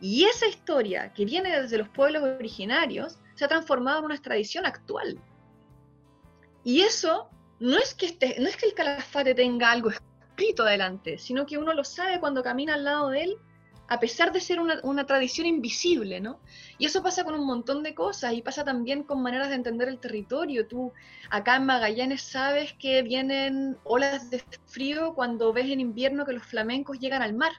Y 0.00 0.24
esa 0.24 0.46
historia 0.46 1.12
que 1.12 1.26
viene 1.26 1.60
desde 1.60 1.76
los 1.76 1.90
pueblos 1.90 2.22
originarios 2.22 3.18
se 3.34 3.44
ha 3.44 3.48
transformado 3.48 3.98
en 3.98 4.06
una 4.06 4.16
tradición 4.16 4.64
actual. 4.64 5.20
Y 6.64 6.80
eso 6.80 7.28
no 7.60 7.76
es 7.76 7.92
que, 7.92 8.06
este, 8.06 8.36
no 8.40 8.48
es 8.48 8.56
que 8.56 8.64
el 8.64 8.72
calafate 8.72 9.34
tenga 9.34 9.70
algo 9.70 9.90
adelante, 10.64 11.18
sino 11.18 11.46
que 11.46 11.58
uno 11.58 11.72
lo 11.72 11.84
sabe 11.84 12.20
cuando 12.20 12.42
camina 12.42 12.74
al 12.74 12.84
lado 12.84 13.10
de 13.10 13.22
él, 13.22 13.38
a 13.88 14.00
pesar 14.00 14.32
de 14.32 14.40
ser 14.40 14.58
una, 14.60 15.06
tradición 15.06 15.46
invisible, 15.46 16.20
¿no? 16.20 16.40
Y 16.78 16.86
eso 16.86 17.02
pasa 17.02 17.24
con 17.24 17.34
un 17.34 17.46
montón 17.46 17.82
de 17.82 17.94
cosas 17.94 18.32
y 18.32 18.40
pasa 18.40 18.64
también 18.64 19.02
con 19.02 19.22
maneras 19.22 19.50
de 19.50 19.56
entender 19.56 19.88
el 19.88 19.98
territorio. 19.98 20.66
Tú 20.66 20.92
acá 21.30 21.56
en 21.56 21.66
Magallanes 21.66 22.22
sabes 22.22 22.72
que 22.74 23.02
vienen 23.02 23.76
olas 23.84 24.30
de 24.30 24.42
frío 24.66 25.14
cuando 25.14 25.52
ves 25.52 25.66
en 25.70 25.80
invierno 25.80 26.24
que 26.24 26.32
los 26.32 26.44
flamencos 26.44 26.98
llegan 27.00 27.22
al 27.22 27.34
mar. 27.34 27.52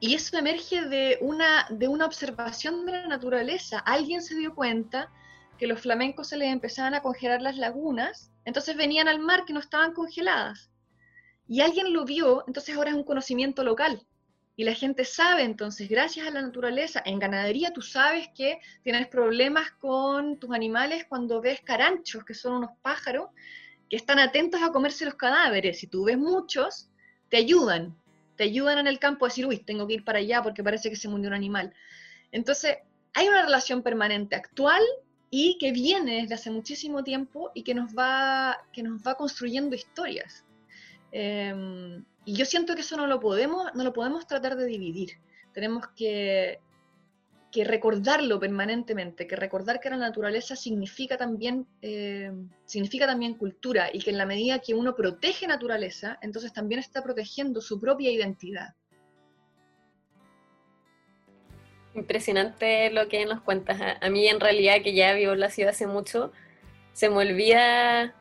Y 0.00 0.14
eso 0.14 0.38
emerge 0.38 0.82
de 0.86 1.18
una, 1.20 1.66
de 1.70 1.88
una 1.88 2.06
observación 2.06 2.86
de 2.86 2.92
la 2.92 3.06
naturaleza. 3.06 3.80
Alguien 3.80 4.22
se 4.22 4.36
dio 4.36 4.54
cuenta 4.54 5.10
que 5.58 5.66
los 5.66 5.80
flamencos 5.80 6.28
se 6.28 6.36
les 6.38 6.52
empezaban 6.52 6.94
a 6.94 7.02
congelar 7.02 7.42
las 7.42 7.56
lagunas, 7.56 8.30
entonces 8.44 8.76
venían 8.76 9.08
al 9.08 9.18
mar 9.18 9.44
que 9.44 9.52
no 9.52 9.60
estaban 9.60 9.92
congeladas 9.92 10.70
y 11.48 11.60
alguien 11.60 11.92
lo 11.92 12.04
vio, 12.04 12.44
entonces 12.46 12.76
ahora 12.76 12.90
es 12.90 12.96
un 12.96 13.04
conocimiento 13.04 13.62
local. 13.64 14.04
Y 14.58 14.64
la 14.64 14.74
gente 14.74 15.04
sabe, 15.04 15.42
entonces, 15.42 15.88
gracias 15.88 16.26
a 16.26 16.30
la 16.30 16.40
naturaleza, 16.40 17.02
en 17.04 17.18
ganadería 17.18 17.72
tú 17.74 17.82
sabes 17.82 18.28
que 18.34 18.58
tienes 18.82 19.06
problemas 19.08 19.70
con 19.72 20.38
tus 20.38 20.50
animales 20.52 21.04
cuando 21.06 21.42
ves 21.42 21.60
caranchos, 21.60 22.24
que 22.24 22.32
son 22.32 22.54
unos 22.54 22.70
pájaros 22.80 23.28
que 23.90 23.96
están 23.96 24.18
atentos 24.18 24.62
a 24.62 24.72
comerse 24.72 25.04
los 25.04 25.14
cadáveres. 25.14 25.78
Si 25.78 25.86
tú 25.86 26.04
ves 26.04 26.16
muchos, 26.16 26.88
te 27.28 27.36
ayudan, 27.36 27.94
te 28.36 28.44
ayudan 28.44 28.78
en 28.78 28.86
el 28.86 28.98
campo 28.98 29.26
a 29.26 29.28
decir, 29.28 29.46
uy, 29.46 29.58
tengo 29.58 29.86
que 29.86 29.94
ir 29.94 30.04
para 30.04 30.20
allá 30.20 30.42
porque 30.42 30.64
parece 30.64 30.88
que 30.88 30.96
se 30.96 31.08
murió 31.08 31.28
un 31.28 31.34
animal. 31.34 31.74
Entonces, 32.32 32.78
hay 33.12 33.28
una 33.28 33.42
relación 33.42 33.82
permanente 33.82 34.36
actual 34.36 34.82
y 35.30 35.58
que 35.58 35.70
viene 35.70 36.22
desde 36.22 36.34
hace 36.34 36.50
muchísimo 36.50 37.04
tiempo 37.04 37.50
y 37.54 37.62
que 37.62 37.74
nos 37.74 37.92
va, 37.92 38.56
que 38.72 38.82
nos 38.82 39.02
va 39.02 39.16
construyendo 39.16 39.76
historias. 39.76 40.45
Em, 41.18 42.04
y 42.26 42.34
yo 42.34 42.44
siento 42.44 42.74
que 42.74 42.82
eso 42.82 42.94
no 42.94 43.06
lo 43.06 43.20
podemos, 43.20 43.74
no 43.74 43.84
lo 43.84 43.94
podemos 43.94 44.26
tratar 44.26 44.54
de 44.54 44.66
dividir. 44.66 45.12
Tenemos 45.54 45.88
que, 45.96 46.60
que 47.50 47.64
recordarlo 47.64 48.38
permanentemente, 48.38 49.26
que 49.26 49.34
recordar 49.34 49.80
que 49.80 49.88
la 49.88 49.96
naturaleza 49.96 50.56
significa 50.56 51.16
también, 51.16 51.66
eh, 51.80 52.30
significa 52.66 53.06
también 53.06 53.32
cultura 53.32 53.88
y 53.90 54.00
que 54.00 54.10
en 54.10 54.18
la 54.18 54.26
medida 54.26 54.58
que 54.58 54.74
uno 54.74 54.94
protege 54.94 55.46
naturaleza, 55.46 56.18
entonces 56.20 56.52
también 56.52 56.80
está 56.80 57.02
protegiendo 57.02 57.62
su 57.62 57.80
propia 57.80 58.10
identidad. 58.10 58.74
Impresionante 61.94 62.90
lo 62.90 63.08
que 63.08 63.24
nos 63.24 63.40
cuentas. 63.40 63.80
A 64.02 64.10
mí 64.10 64.28
en 64.28 64.38
realidad 64.38 64.82
que 64.82 64.92
ya 64.92 65.14
vivo 65.14 65.32
en 65.32 65.40
la 65.40 65.48
ciudad 65.48 65.70
hace 65.70 65.86
mucho, 65.86 66.30
se 66.92 67.08
me 67.08 67.16
olvida 67.16 68.14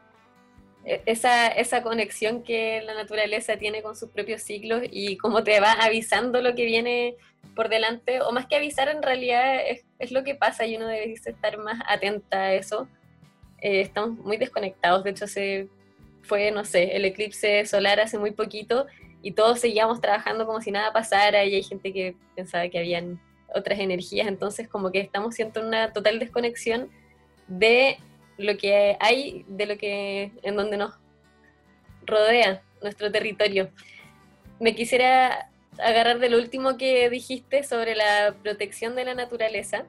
esa, 0.86 1.48
esa 1.48 1.82
conexión 1.82 2.44
que 2.44 2.82
la 2.84 2.94
naturaleza 2.94 3.58
tiene 3.58 3.82
con 3.82 3.96
sus 3.96 4.10
propios 4.10 4.44
ciclos 4.44 4.84
y 4.92 5.18
cómo 5.18 5.44
te 5.44 5.60
va 5.60 5.74
avisando 5.74 6.42
lo 6.42 6.54
que 6.54 6.66
viene 6.66 7.16
por 7.56 7.70
delante, 7.70 8.22
o 8.22 8.32
más 8.32 8.46
que 8.46 8.56
avisar 8.56 8.90
en 8.90 9.02
realidad 9.02 9.62
es, 10.00 10.12
lo 10.12 10.24
que 10.24 10.36
pasa 10.36 10.66
y 10.66 10.76
uno 10.76 10.88
debe 10.88 11.14
estar 11.14 11.58
más 11.58 11.80
atenta 11.88 12.38
a 12.38 12.54
eso. 12.54 12.88
Eh, 13.62 13.82
estamos 13.82 14.18
muy 14.20 14.38
desconectados, 14.38 15.04
de 15.04 15.10
hecho 15.12 15.26
se 15.28 15.70
fue, 16.22 16.52
no 16.52 16.66
sé, 16.66 16.96
el 16.96 17.06
eclipse 17.06 17.66
solar 17.66 18.00
hace 18.00 18.18
muy 18.18 18.32
poquito 18.32 18.86
y 19.22 19.32
todos 19.32 19.60
seguíamos 19.60 20.02
trabajando 20.02 20.46
como 20.46 20.62
si 20.62 20.72
nada 20.72 20.92
pasara 20.92 21.46
y 21.46 21.56
hay 21.56 21.64
gente 21.64 21.94
que 21.94 22.16
pensaba 22.36 22.68
que 22.68 22.78
habían 22.78 23.20
otras 23.54 23.80
energías, 23.80 24.28
entonces 24.28 24.68
como 24.68 24.92
que 24.92 25.00
estamos 25.00 25.34
siendo 25.34 25.66
una 25.66 25.94
total 25.94 26.20
desconexión 26.20 26.90
de 27.48 27.98
lo 28.38 28.58
que 28.58 28.98
hay, 29.00 29.46
de 29.48 29.66
lo 29.66 29.78
que 29.78 30.32
en 30.44 30.56
donde 30.56 30.78
nos 30.78 30.94
rodea 32.06 32.62
nuestro 32.82 33.12
territorio. 33.12 33.70
Me 34.60 34.76
quisiera 34.76 35.50
agarrar 35.80 36.20
de 36.20 36.30
lo 36.30 36.38
último 36.38 36.78
que 36.78 37.10
dijiste 37.10 37.64
sobre 37.64 37.96
la 37.96 38.36
protección 38.42 38.96
de 38.96 39.06
la 39.06 39.14
naturaleza 39.14 39.86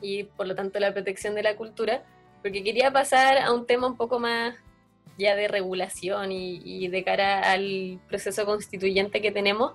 y 0.00 0.24
por 0.24 0.46
lo 0.46 0.54
tanto 0.54 0.80
la 0.80 0.92
protección 0.92 1.34
de 1.34 1.44
la 1.44 1.56
cultura, 1.56 2.02
porque 2.42 2.64
quería 2.64 2.90
pasar 2.90 3.38
a 3.38 3.52
un 3.52 3.66
tema 3.66 3.86
un 3.86 3.96
poco 3.96 4.18
más 4.18 4.56
ya 5.18 5.36
de 5.36 5.46
regulación 5.46 6.32
y, 6.32 6.88
de 6.88 7.04
cara 7.04 7.52
al 7.52 8.00
proceso 8.08 8.44
constituyente 8.44 9.20
que 9.20 9.30
tenemos. 9.30 9.74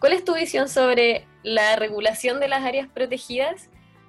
¿Cuál 0.00 0.12
es 0.12 0.24
tu 0.24 0.34
visión 0.34 0.68
sobre 0.68 1.26
la 1.42 1.76
regulación 1.76 2.40
de 2.40 2.48
las 2.48 2.64
áreas 2.64 2.88
protegidas 2.88 3.68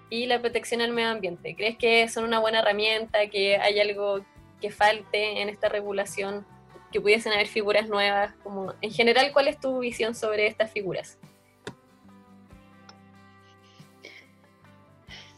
y 0.10 0.26
la 0.26 0.40
protección 0.40 0.82
al 0.82 0.92
medio 0.92 1.10
ambiente? 1.10 1.56
¿Crees 1.56 1.78
que 1.78 2.08
son 2.08 2.24
una 2.24 2.40
buena 2.40 2.60
herramienta, 2.60 3.28
que 3.28 3.58
hay 3.58 3.80
algo 3.80 4.26
que 4.60 4.72
falte 4.72 5.42
en 5.42 5.50
esta 5.50 5.70
regulación, 5.70 6.46
que 6.92 7.00
pudiesen 7.00 7.34
haber 7.34 7.48
figuras 7.48 7.88
nuevas? 7.88 8.34
Como, 8.44 8.74
en 8.82 8.92
general, 8.92 9.32
¿cuál 9.32 9.48
es 9.48 9.60
tu 9.60 9.80
visión 9.80 10.16
sobre 10.16 10.48
estas 10.48 10.72
figuras? 10.72 11.18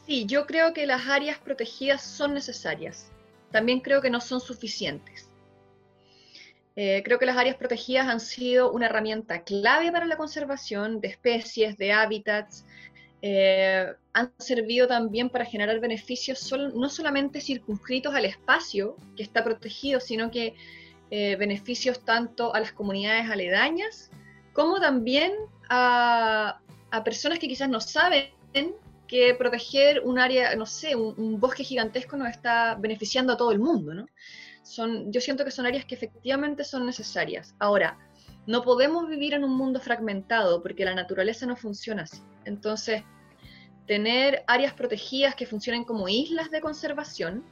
Sí, 0.06 0.26
yo 0.26 0.46
creo 0.46 0.74
que 0.74 0.86
las 0.86 1.08
áreas 1.08 1.38
protegidas 1.38 2.02
son 2.02 2.34
necesarias. 2.34 3.12
También 3.52 3.82
creo 3.82 4.02
que 4.02 4.10
no 4.10 4.20
son 4.22 4.42
suficientes. 4.42 5.30
Eh, 6.76 7.02
creo 7.04 7.20
que 7.20 7.26
las 7.26 7.38
áreas 7.38 7.58
protegidas 7.58 8.08
han 8.08 8.20
sido 8.20 8.72
una 8.72 8.86
herramienta 8.86 9.44
clave 9.44 9.92
para 9.92 10.06
la 10.06 10.18
conservación 10.18 11.02
de 11.02 11.10
especies, 11.10 11.78
de 11.78 11.92
hábitats. 11.92 12.66
Eh, 13.22 13.94
han 14.14 14.34
servido 14.40 14.88
también 14.88 15.30
para 15.30 15.46
generar 15.46 15.80
beneficios 15.80 16.52
no 16.74 16.90
solamente 16.90 17.40
circunscritos 17.40 18.14
al 18.14 18.26
espacio 18.26 18.98
que 19.16 19.24
está 19.24 19.44
protegido, 19.44 20.00
sino 20.00 20.32
que 20.32 20.56
eh, 21.10 21.36
beneficios 21.38 22.04
tanto 22.04 22.54
a 22.54 22.60
las 22.60 22.72
comunidades 22.72 23.30
aledañas 23.30 24.12
como 24.54 24.80
también 24.80 25.34
a, 25.70 26.60
a 26.92 27.04
personas 27.04 27.40
que 27.40 27.48
quizás 27.48 27.70
no 27.70 27.80
saben 27.80 28.32
que 29.08 29.36
proteger 29.36 30.02
un 30.06 30.20
área, 30.20 30.56
no 30.56 30.66
sé, 30.66 30.96
un, 30.96 31.38
bosque 31.38 31.66
gigantesco 31.66 32.16
nos 32.16 32.30
está 32.30 32.76
beneficiando 32.76 33.34
a 33.34 33.38
todo 33.38 33.52
el 33.52 33.60
mundo, 33.60 33.94
¿no? 33.94 34.08
Son, 34.64 35.12
yo 35.12 35.20
siento 35.20 35.44
que 35.44 35.52
son 35.52 35.66
áreas 35.66 35.84
que 35.84 35.96
efectivamente 35.96 36.64
son 36.64 36.86
necesarias. 36.86 37.54
Ahora, 37.60 37.98
no 38.48 38.62
podemos 38.62 39.10
vivir 39.10 39.34
en 39.34 39.44
un 39.44 39.58
mundo 39.58 39.82
fragmentado 39.82 40.62
porque 40.62 40.86
la 40.86 40.96
naturaleza 40.96 41.46
no 41.46 41.58
funciona 41.58 42.04
así. 42.04 42.22
Entonces, 42.46 43.04
tener 43.92 44.46
áreas 44.48 44.72
protegidas 44.72 45.36
que 45.36 45.46
funcionen 45.46 45.84
como 45.84 46.08
islas 46.08 46.50
de 46.50 46.62
conservación 46.62 47.44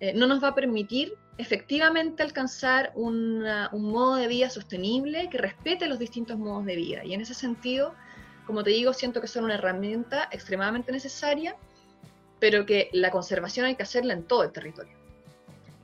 eh, 0.00 0.14
no 0.14 0.26
nos 0.26 0.42
va 0.42 0.48
a 0.48 0.54
permitir 0.54 1.12
efectivamente 1.36 2.22
alcanzar 2.22 2.92
un 2.94 3.42
modo 3.72 4.16
de 4.16 4.26
vida 4.26 4.48
sostenible 4.48 5.28
que 5.28 5.36
respete 5.36 5.86
los 5.86 5.98
distintos 5.98 6.38
modos 6.38 6.64
de 6.64 6.76
vida. 6.76 7.04
Y 7.04 7.12
en 7.12 7.20
ese 7.20 7.34
sentido, 7.34 7.94
como 8.46 8.64
te 8.64 8.70
digo, 8.70 8.94
siento 8.94 9.20
que 9.20 9.26
son 9.26 9.44
una 9.44 9.56
herramienta 9.56 10.30
extremadamente 10.32 10.90
necesaria, 10.90 11.54
pero 12.40 12.64
que 12.64 12.88
la 12.94 13.10
conservación 13.10 13.66
hay 13.66 13.76
que 13.76 13.82
hacerla 13.82 14.14
en 14.14 14.22
todo 14.22 14.42
el 14.42 14.52
territorio. 14.52 14.96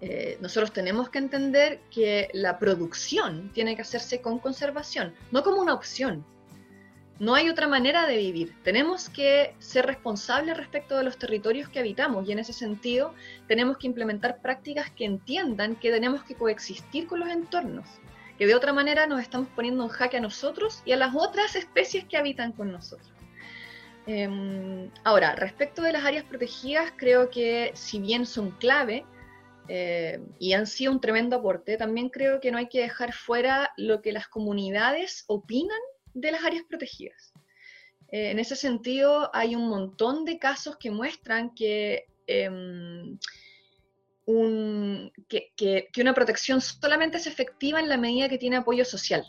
Eh, 0.00 0.38
nosotros 0.40 0.72
tenemos 0.72 1.10
que 1.10 1.18
entender 1.18 1.80
que 1.90 2.30
la 2.32 2.58
producción 2.58 3.50
tiene 3.52 3.76
que 3.76 3.82
hacerse 3.82 4.22
con 4.22 4.38
conservación, 4.38 5.12
no 5.30 5.42
como 5.42 5.60
una 5.60 5.74
opción. 5.74 6.24
No 7.20 7.35
hay 7.35 7.48
otra 7.48 7.68
manera 7.68 8.06
de 8.06 8.16
vivir. 8.16 8.54
Tenemos 8.64 9.09
que 9.09 9.54
ser 9.61 9.87
responsables 9.87 10.56
respecto 10.56 10.96
de 10.96 11.04
los 11.04 11.18
territorios 11.18 11.68
que 11.68 11.78
habitamos 11.78 12.28
y 12.28 12.33
en 12.33 12.40
ese 12.40 12.52
sentido 12.52 13.14
tenemos 13.46 13.76
que 13.76 13.87
implementar 13.87 14.40
prácticas 14.40 14.90
que 14.90 15.04
entiendan 15.04 15.76
que 15.76 15.92
tenemos 15.92 16.24
que 16.24 16.35
coexistir 16.35 17.06
con 17.06 17.20
los 17.20 17.28
entornos 17.28 17.87
que 18.40 18.46
de 18.46 18.54
otra 18.54 18.72
manera 18.72 19.06
nos 19.06 19.20
estamos 19.20 19.48
poniendo 19.54 19.85
en 19.85 19.90
jaque 19.90 20.16
a 20.16 20.20
nosotros 20.20 20.80
y 20.87 20.92
a 20.92 20.96
las 20.96 21.14
otras 21.14 21.56
especies 21.56 22.06
que 22.06 22.16
habitan 22.16 22.52
con 22.52 22.72
nosotros. 22.72 23.12
Em, 24.06 24.90
ahora, 25.04 25.35
respecto 25.35 25.83
de 25.83 25.92
las 25.92 26.06
áreas 26.06 26.24
protegidas, 26.24 26.90
creo 26.96 27.28
que 27.28 27.70
si 27.74 28.00
bien 28.00 28.24
son 28.24 28.52
clave 28.52 29.04
eh, 29.68 30.20
y 30.38 30.54
han 30.54 30.66
sido 30.66 30.90
un 30.90 31.02
tremendo 31.02 31.37
aporte, 31.37 31.76
también 31.76 32.09
creo 32.09 32.40
que 32.40 32.50
no 32.50 32.56
hay 32.56 32.68
que 32.68 32.80
dejar 32.80 33.12
fuera 33.12 33.74
lo 33.76 34.00
que 34.00 34.11
las 34.11 34.26
comunidades 34.26 35.24
opinan 35.26 35.78
de 36.14 36.32
las 36.32 36.44
áreas 36.44 36.64
protegidas. 36.68 37.32
Eh, 38.12 38.30
en 38.30 38.38
ese 38.38 38.56
sentido, 38.56 39.30
hay 39.34 39.54
un 39.54 39.68
montón 39.68 40.24
de 40.24 40.38
casos 40.38 40.76
que 40.76 40.90
muestran 40.90 41.54
que 41.54 42.06
em, 42.26 43.18
que, 45.28 45.88
una 45.98 46.14
protección 46.14 46.60
solamente 46.60 47.16
es 47.18 47.26
efectiva 47.26 47.80
en 47.80 47.88
la 47.88 47.96
medida 47.96 48.28
que 48.28 48.38
tiene 48.38 48.56
apoyo 48.56 48.84
social. 48.84 49.24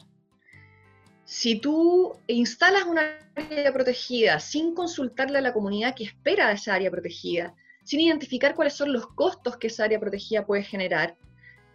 Si 1.26 1.60
tú 1.60 2.18
instalas 2.28 2.84
una 2.84 3.18
área 3.36 3.72
protegida 3.72 4.40
sin 4.40 4.76
consultarle 4.76 5.38
a 5.38 5.42
la 5.42 5.54
comunidad 5.54 5.96
que 5.96 6.04
espera 6.04 6.50
de 6.50 6.56
esa 6.56 6.74
área 6.74 6.92
protegida, 6.92 7.56
sin 7.84 8.02
identificar 8.02 8.54
cuáles 8.54 8.74
son 8.74 8.92
los 8.92 9.08
costos 9.08 9.58
que 9.58 9.68
esa 9.68 9.86
área 9.86 10.00
protegida 10.00 10.46
puede 10.46 10.64
generar, 10.64 11.18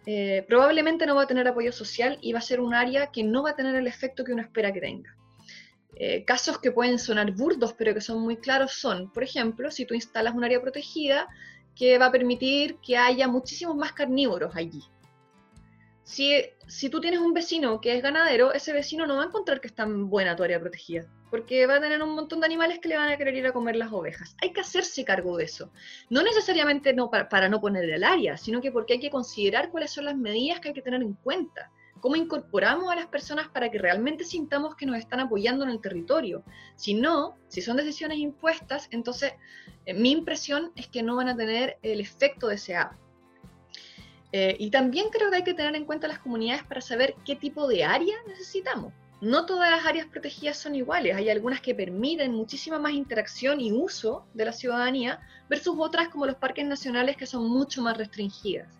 eh, 0.09 0.45
probablemente 0.47 1.05
no 1.05 1.15
va 1.15 1.23
a 1.23 1.27
tener 1.27 1.45
apoyo 1.49 1.73
social 1.73 2.17
y 2.21 2.31
va 2.31 2.39
a 2.39 2.41
ser 2.41 2.61
un 2.61 2.73
área 2.73 3.07
que 3.11 3.23
no 3.23 3.43
va 3.43 3.49
a 3.49 3.55
tener 3.57 3.75
el 3.75 3.87
efecto 3.87 4.23
que 4.23 4.31
uno 4.31 4.41
espera 4.41 4.71
que 4.71 4.79
tenga. 4.79 5.13
Eh, 5.97 6.23
casos 6.23 6.59
que 6.59 6.71
pueden 6.71 6.97
sonar 6.97 7.33
burdos, 7.33 7.73
pero 7.73 7.93
que 7.93 7.99
son 7.99 8.21
muy 8.21 8.37
claros 8.37 8.71
son, 8.71 9.11
por 9.11 9.23
ejemplo, 9.23 9.69
si 9.69 9.85
tú 9.85 9.93
instalas 9.93 10.33
un 10.33 10.45
área 10.45 10.61
protegida, 10.61 11.27
que 11.75 11.97
va 11.97 12.05
a 12.05 12.11
permitir 12.11 12.77
que 12.77 12.95
haya 12.95 13.27
muchísimos 13.27 13.75
más 13.75 13.91
carnívoros 13.91 14.55
allí. 14.55 14.81
Si, 16.07 16.41
si 16.67 16.89
tú 16.89 17.01
tienes 17.01 17.19
un 17.19 17.33
vecino 17.33 17.81
que 17.81 17.93
es 17.93 18.01
ganadero, 18.01 18.53
ese 18.53 18.71
vecino 18.71 19.05
no 19.05 19.17
va 19.17 19.23
a 19.23 19.25
encontrar 19.25 19.59
que 19.59 19.67
es 19.67 19.75
tan 19.75 20.09
buena 20.09 20.37
tu 20.37 20.43
área 20.43 20.57
protegida, 20.57 21.05
porque 21.29 21.67
va 21.67 21.75
a 21.75 21.81
tener 21.81 22.01
un 22.01 22.15
montón 22.15 22.39
de 22.39 22.45
animales 22.45 22.79
que 22.79 22.87
le 22.87 22.95
van 22.95 23.09
a 23.09 23.17
querer 23.17 23.35
ir 23.35 23.45
a 23.45 23.51
comer 23.51 23.75
las 23.75 23.91
ovejas. 23.91 24.33
Hay 24.41 24.53
que 24.53 24.61
hacerse 24.61 25.03
cargo 25.03 25.35
de 25.35 25.43
eso. 25.43 25.69
No 26.09 26.23
necesariamente 26.23 26.93
no, 26.93 27.11
para, 27.11 27.49
no 27.49 27.59
ponerle 27.59 27.95
el 27.95 28.05
área, 28.05 28.37
sino 28.37 28.61
que 28.61 28.71
porque 28.71 28.93
hay 28.93 28.99
que 29.01 29.09
considerar 29.09 29.69
cuáles 29.69 29.91
son 29.91 30.05
las 30.05 30.15
medidas 30.15 30.61
que 30.61 30.69
hay 30.69 30.73
que 30.73 30.81
tener 30.81 31.01
en 31.01 31.11
cuenta 31.11 31.73
cómo 31.99 32.15
incorporamos 32.15 32.89
a 32.89 32.95
las 32.95 33.07
personas 33.07 33.49
para 33.49 33.69
que 33.69 33.77
realmente 33.77 34.23
sintamos 34.23 34.77
que 34.77 34.85
nos 34.85 34.95
están 34.95 35.19
apoyando 35.19 35.65
en 35.65 35.71
el 35.71 35.81
territorio. 35.81 36.41
Si 36.77 36.93
no, 36.93 37.37
si 37.49 37.61
son 37.61 37.75
decisiones 37.75 38.19
impuestas, 38.19 38.87
entonces 38.91 39.33
eh, 39.85 39.93
mi 39.93 40.11
impresión 40.11 40.71
es 40.77 40.87
que 40.87 41.03
no 41.03 41.17
van 41.17 41.27
a 41.27 41.35
tener 41.35 41.79
el 41.81 41.99
efecto 41.99 42.47
deseado. 42.47 42.91
Eh, 44.31 44.55
y 44.59 44.69
también 44.69 45.09
creo 45.09 45.29
que 45.29 45.37
hay 45.37 45.43
que 45.43 45.53
tener 45.53 45.75
en 45.75 45.85
cuenta 45.85 46.07
las 46.07 46.19
comunidades 46.19 46.63
para 46.63 46.81
saber 46.81 47.15
qué 47.25 47.35
tipo 47.35 47.67
de 47.67 47.83
área 47.83 48.15
necesitamos. 48.27 48.93
No 49.19 49.45
todas 49.45 49.71
las 49.71 49.85
áreas 49.85 50.05
protegidas 50.05 50.57
son 50.57 50.75
iguales, 50.75 51.15
hay 51.15 51.29
algunas 51.29 51.59
que 51.59 51.73
permiten 51.73 52.33
muchísima 52.33 52.77
más 52.77 52.91
interacción 52.91 53.59
y 53.59 53.71
uso 53.71 54.27
de 54.33 54.45
la 54.45 54.53
ciudadanía 54.53 55.19
versus 55.49 55.75
otras 55.79 56.09
como 56.09 56.27
los 56.27 56.35
parques 56.35 56.65
nacionales 56.65 57.17
que 57.17 57.25
son 57.25 57.49
mucho 57.49 57.81
más 57.81 57.97
restringidas. 57.97 58.71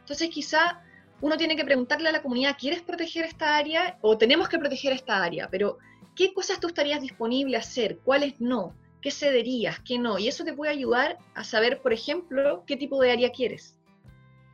Entonces 0.00 0.28
quizá 0.28 0.82
uno 1.22 1.36
tiene 1.36 1.56
que 1.56 1.64
preguntarle 1.64 2.08
a 2.08 2.12
la 2.12 2.22
comunidad, 2.22 2.56
¿quieres 2.58 2.82
proteger 2.82 3.24
esta 3.24 3.56
área 3.56 3.98
o 4.00 4.16
tenemos 4.16 4.48
que 4.48 4.58
proteger 4.58 4.92
esta 4.92 5.22
área? 5.22 5.48
Pero, 5.50 5.78
¿qué 6.16 6.32
cosas 6.32 6.60
tú 6.60 6.68
estarías 6.68 7.00
disponible 7.00 7.56
a 7.56 7.60
hacer? 7.60 7.98
¿Cuáles 7.98 8.40
no? 8.40 8.74
¿Qué 9.02 9.10
cederías? 9.10 9.80
¿Qué 9.80 9.98
no? 9.98 10.18
Y 10.18 10.28
eso 10.28 10.44
te 10.44 10.52
puede 10.54 10.72
ayudar 10.72 11.18
a 11.34 11.44
saber, 11.44 11.80
por 11.82 11.92
ejemplo, 11.92 12.64
qué 12.66 12.76
tipo 12.76 13.00
de 13.00 13.12
área 13.12 13.32
quieres, 13.32 13.76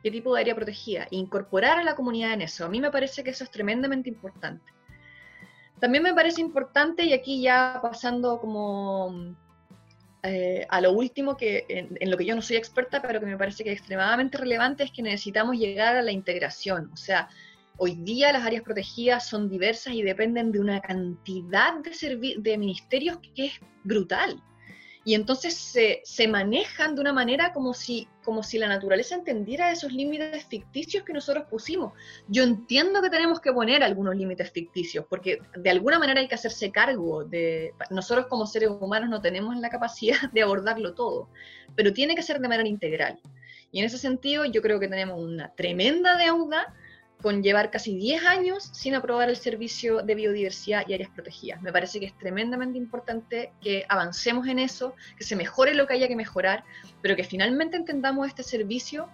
qué 0.07 0.11
tipo 0.11 0.33
de 0.33 0.39
área 0.39 0.55
protegida, 0.55 1.05
incorporar 1.11 1.79
a 1.79 1.83
la 1.83 1.93
comunidad 1.93 2.31
en 2.31 2.43
eso. 2.43 2.63
A 2.63 2.69
mí 2.69 2.79
me 2.79 2.89
parece 2.89 3.25
que 3.25 3.31
eso 3.31 3.43
es 3.43 3.51
tremendamente 3.51 4.07
importante. 4.07 4.71
También 5.81 6.01
me 6.01 6.13
parece 6.13 6.39
importante, 6.39 7.03
y 7.03 7.11
aquí 7.11 7.41
ya 7.41 7.79
pasando 7.81 8.39
como 8.39 9.35
eh, 10.23 10.65
a 10.69 10.79
lo 10.79 10.93
último, 10.93 11.35
que 11.35 11.65
en, 11.67 12.09
lo 12.09 12.15
que 12.15 12.23
yo 12.23 12.35
no 12.35 12.41
soy 12.41 12.55
experta, 12.55 13.01
pero 13.01 13.19
que 13.19 13.25
me 13.25 13.37
parece 13.37 13.65
que 13.65 13.73
es 13.73 13.79
extremadamente 13.79 14.37
relevante, 14.37 14.85
es 14.85 14.91
que 14.91 15.03
necesitamos 15.03 15.57
llegar 15.57 15.97
a 15.97 16.01
la 16.01 16.13
integración. 16.13 16.89
O 16.93 16.97
sea, 16.97 17.27
hoy 17.75 17.95
día 17.95 18.31
las 18.31 18.45
áreas 18.45 18.63
protegidas 18.63 19.27
son 19.27 19.49
diversas 19.49 19.93
y 19.93 20.03
dependen 20.03 20.53
de 20.53 20.61
una 20.61 20.79
cantidad 20.79 21.73
de, 21.83 22.35
de 22.37 22.57
ministerios 22.57 23.17
que 23.35 23.47
es 23.47 23.53
brutal 23.83 24.41
y 25.07 25.15
entonces 25.15 25.53
se, 25.53 26.01
se, 26.03 26.27
manejan 26.27 26.93
de 26.93 26.99
una 26.99 27.13
manera 27.13 27.53
como 27.53 27.73
si, 27.73 28.09
como 28.25 28.43
si 28.43 28.57
la 28.57 28.67
naturaleza 28.67 29.15
entendiera 29.15 29.71
esos 29.71 29.93
límites 29.93 30.43
ficticios 30.43 31.05
que 31.05 31.13
nosotros 31.13 31.45
pusimos. 31.49 31.93
Yo 32.27 32.43
entiendo 32.43 33.01
que 33.01 33.09
tenemos 33.09 33.39
que 33.39 33.53
poner 33.53 33.83
algunos 33.83 34.17
límites 34.17 34.51
ficticios, 34.51 35.05
porque 35.09 35.39
de 35.55 35.69
alguna 35.69 35.97
manera 35.97 36.19
hay 36.19 36.27
que 36.27 36.35
hacerse 36.35 36.73
cargo 36.73 37.23
de... 37.23 37.73
Nosotros 37.89 38.27
como 38.27 38.45
seres 38.45 38.69
humanos 38.69 39.09
no 39.09 39.21
tenemos 39.21 39.55
la 39.55 39.69
capacidad 39.69 40.29
de 40.33 40.41
abordarlo 40.41 40.93
todo, 40.93 41.29
pero 41.73 41.93
tiene 41.93 42.13
que 42.13 42.21
ser 42.21 42.41
de 42.41 42.49
manera 42.49 42.67
integral. 42.67 43.17
Y 43.71 43.79
en 43.79 43.85
ese 43.85 43.97
sentido 43.97 44.43
yo 44.43 44.61
creo 44.61 44.77
que 44.77 44.89
tenemos 44.89 45.23
una 45.23 45.55
tremenda 45.55 46.17
deuda 46.17 46.75
con 47.21 47.41
llevar 47.41 47.71
casi 47.71 47.95
10 47.95 48.25
años 48.25 48.69
sin 48.73 48.95
aprobar 48.95 49.29
el 49.29 49.35
servicio 49.35 50.01
de 50.01 50.15
biodiversidad 50.15 50.87
y 50.87 50.93
áreas 50.93 51.09
protegidas. 51.09 51.61
Me 51.61 51.71
parece 51.71 51.99
que 51.99 52.05
es 52.05 52.17
tremendamente 52.17 52.77
importante 52.77 53.51
que 53.61 53.85
avancemos 53.89 54.47
en 54.47 54.59
eso, 54.59 54.95
que 55.17 55.23
se 55.23 55.35
mejore 55.35 55.73
lo 55.73 55.87
que 55.87 55.95
haya 55.95 56.07
que 56.07 56.15
mejorar, 56.15 56.63
pero 57.01 57.15
que 57.15 57.23
finalmente 57.23 57.75
entendamos 57.75 58.27
este 58.27 58.43
servicio 58.43 59.09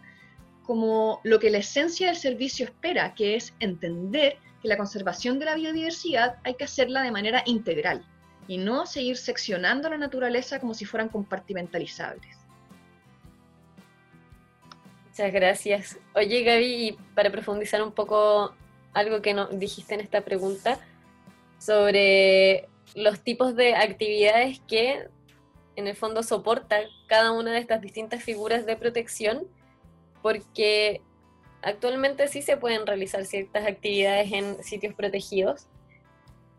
como 0.64 1.20
lo 1.24 1.40
que 1.40 1.50
la 1.50 1.60
esencia 1.60 2.08
del 2.08 2.16
servicio 2.16 2.66
espera, 2.66 3.14
que 3.16 3.36
es 3.36 3.54
entender 3.60 4.38
que 4.62 4.68
la 4.68 4.78
conservación 4.78 5.40
de 5.40 5.46
la 5.46 5.56
biodiversidad 5.56 6.38
hay 6.44 6.56
que 6.56 6.64
hacerla 6.64 7.02
de 7.02 7.12
manera 7.12 7.44
integral 7.46 8.06
y 8.48 8.58
no 8.58 8.86
seguir 8.86 9.18
seccionando 9.18 9.90
la 9.90 9.98
naturaleza 9.98 10.60
como 10.60 10.74
si 10.74 10.86
fueran 10.86 11.10
compartimentalizables. 11.10 12.43
Muchas 15.14 15.32
gracias. 15.32 16.00
Oye, 16.16 16.42
Gaby, 16.42 16.88
y 16.88 16.92
para 17.14 17.30
profundizar 17.30 17.84
un 17.84 17.92
poco 17.92 18.56
algo 18.94 19.22
que 19.22 19.36
nos 19.36 19.60
dijiste 19.60 19.94
en 19.94 20.00
esta 20.02 20.22
pregunta 20.22 20.80
sobre 21.60 22.68
los 22.96 23.20
tipos 23.20 23.56
de 23.56 23.76
actividades 23.76 24.60
que 24.68 25.08
en 25.76 25.86
el 25.86 25.96
fondo 25.96 26.24
soporta 26.24 26.78
cada 27.06 27.32
una 27.32 27.52
de 27.52 27.60
estas 27.60 27.80
distintas 27.80 28.24
figuras 28.24 28.66
de 28.66 28.76
protección, 28.76 29.46
porque 30.24 31.00
actualmente 31.62 32.28
sí 32.28 32.42
se 32.42 32.58
pueden 32.58 32.88
realizar 32.88 33.24
ciertas 33.26 33.68
actividades 33.68 34.32
en 34.32 34.64
sitios 34.64 34.96
protegidos. 34.96 35.68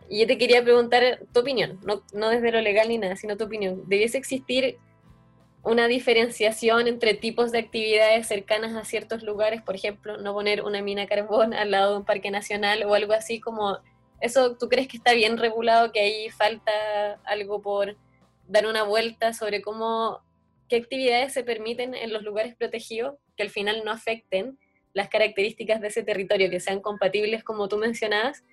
Y 0.09 0.21
yo 0.21 0.29
te 0.29 0.39
quería 0.39 0.63
preguntar 0.63 1.23
tu 1.33 1.41
opinión, 1.41 1.81
no, 1.83 2.05
no 2.13 2.29
desde 2.29 2.53
lo 2.53 2.61
legal 2.61 2.87
ni 2.89 2.99
nada, 2.99 3.17
sino 3.17 3.37
tu 3.37 3.47
opinión. 3.47 3.83
¿Debiese 3.89 4.17
existir 4.17 4.79
una 5.65 5.89
diferenciación 5.89 6.89
entre 6.89 7.15
tipos 7.15 7.51
de 7.51 7.59
actividades 7.59 8.29
cercanas 8.29 8.75
a 8.75 8.85
ciertos 8.85 9.23
lugares, 9.23 9.63
por 9.63 9.75
ejemplo, 9.75 10.19
no 10.19 10.35
poner 10.35 10.63
una 10.63 10.83
mina 10.83 11.07
carbón 11.07 11.55
al 11.55 11.71
lado 11.71 11.93
de 11.93 11.99
un 11.99 12.05
parque 12.05 12.31
nacional 12.31 12.85
o 12.85 12.95
algo 12.95 13.15
así 13.15 13.41
como 13.41 13.79
eso, 14.21 14.57
¿tú 14.57 14.69
crees 14.69 14.89
que 14.89 14.97
está 14.97 15.13
bien 15.13 15.39
regulado, 15.39 15.91
que 15.93 16.01
ahí 16.01 16.31
falta 16.31 16.73
algo 17.25 17.61
por 17.63 17.97
dar 18.47 18.67
una 18.67 18.83
vuelta 18.83 19.33
sobre 19.33 19.63
cómo, 19.63 20.21
qué 20.69 20.77
actividades 20.77 21.33
se 21.33 21.45
permiten 21.45 21.95
en 21.95 22.13
los 22.13 22.23
lugares 22.23 22.55
protegidos 22.55 23.17
que 23.37 23.43
al 23.43 23.51
final 23.51 23.83
no 23.85 23.91
afecten 23.91 24.59
las 24.93 25.09
características 25.09 25.81
de 25.81 25.89
ese 25.89 26.03
territorio, 26.05 26.51
que 26.51 26.61
sean 26.61 26.81
compatibles, 26.81 27.43
como 27.43 27.69
tú 27.69 27.79
mencionabas, 27.79 28.45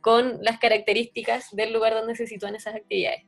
con 0.00 0.38
las 0.42 0.58
características 0.58 1.50
del 1.52 1.72
lugar 1.72 1.94
donde 1.94 2.16
se 2.16 2.26
sitúan 2.26 2.54
esas 2.54 2.74
actividades? 2.74 3.24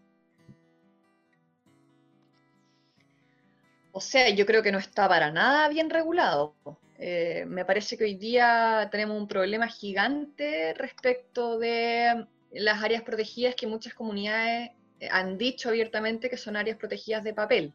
O 3.93 4.01
sea, 4.01 4.31
yo 4.31 4.47
creo 4.47 4.63
que 4.63 4.73
no 4.73 4.79
está 4.79 5.09
para 5.09 5.31
nada 5.31 5.69
bien 5.69 5.91
regulado. 5.91 6.55
Eh, 6.99 7.45
me 7.47 7.65
parece 7.65 7.99
que 7.99 8.05
hoy 8.05 8.15
día 8.15 8.89
tenemos 8.91 9.21
un 9.21 9.29
problema 9.29 9.69
gigante 9.69 10.73
respecto 10.75 11.59
de 11.59 12.27
las 12.53 12.83
áreas 12.83 13.03
protegidas 13.03 13.55
que 13.55 13.67
muchas 13.67 13.93
comunidades 13.95 14.71
eh, 15.01 15.09
han 15.11 15.37
dicho 15.37 15.69
abiertamente 15.69 16.31
que 16.31 16.37
son 16.37 16.57
áreas 16.57 16.79
protegidas 16.79 17.23
de 17.23 17.35
papel. 17.35 17.73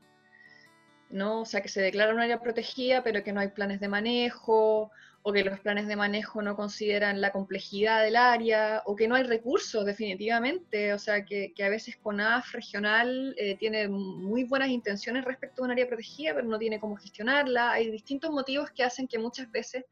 ¿no? 1.10 1.42
O 1.42 1.46
sea, 1.46 1.62
que 1.62 1.70
se 1.70 1.82
declara 1.82 2.14
un 2.14 2.20
área 2.20 2.42
protegida, 2.42 3.04
pero 3.04 3.24
que 3.24 3.32
no 3.32 3.40
hay 3.40 3.50
planes 3.50 3.80
de 3.80 3.88
manejo, 3.88 4.92
o 5.28 5.34
que 5.34 5.44
los 5.44 5.60
planes 5.60 5.90
de 5.90 5.98
manejo 5.98 6.42
no 6.42 6.56
consideran 6.56 7.20
la 7.20 7.34
complejidad 7.34 8.02
del 8.02 8.16
área, 8.16 8.82
o 8.86 8.96
que 8.96 9.10
no 9.10 9.16
hay 9.16 9.24
recursos 9.24 9.86
definitivamente, 9.86 10.94
o 10.94 11.00
sea 11.00 11.26
que, 11.26 11.54
a 11.62 11.68
veces 11.68 11.98
CONAF 11.98 12.54
regional 12.54 13.36
eh, 13.38 13.58
tiene 13.58 13.90
muy 13.90 14.46
buenas 14.46 14.70
intenciones 14.70 15.26
respecto 15.26 15.62
a 15.62 15.66
un 15.66 15.72
área 15.72 15.86
protegida, 15.86 16.34
pero 16.34 16.48
no 16.48 16.58
tiene 16.58 16.80
cómo 16.80 16.96
gestionarla. 16.96 17.74
Hay 17.74 17.92
distintos 17.92 18.32
motivos 18.32 18.72
que 18.72 18.86
hacen 18.86 19.06
que 19.06 19.20
muchas 19.20 19.52
veces 19.52 19.84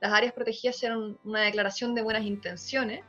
las 0.00 0.12
áreas 0.12 0.32
protegidas 0.32 0.76
sean 0.76 1.18
una 1.24 1.40
declaración 1.40 1.92
de 1.96 2.02
buenas 2.02 2.22
intenciones, 2.22 3.00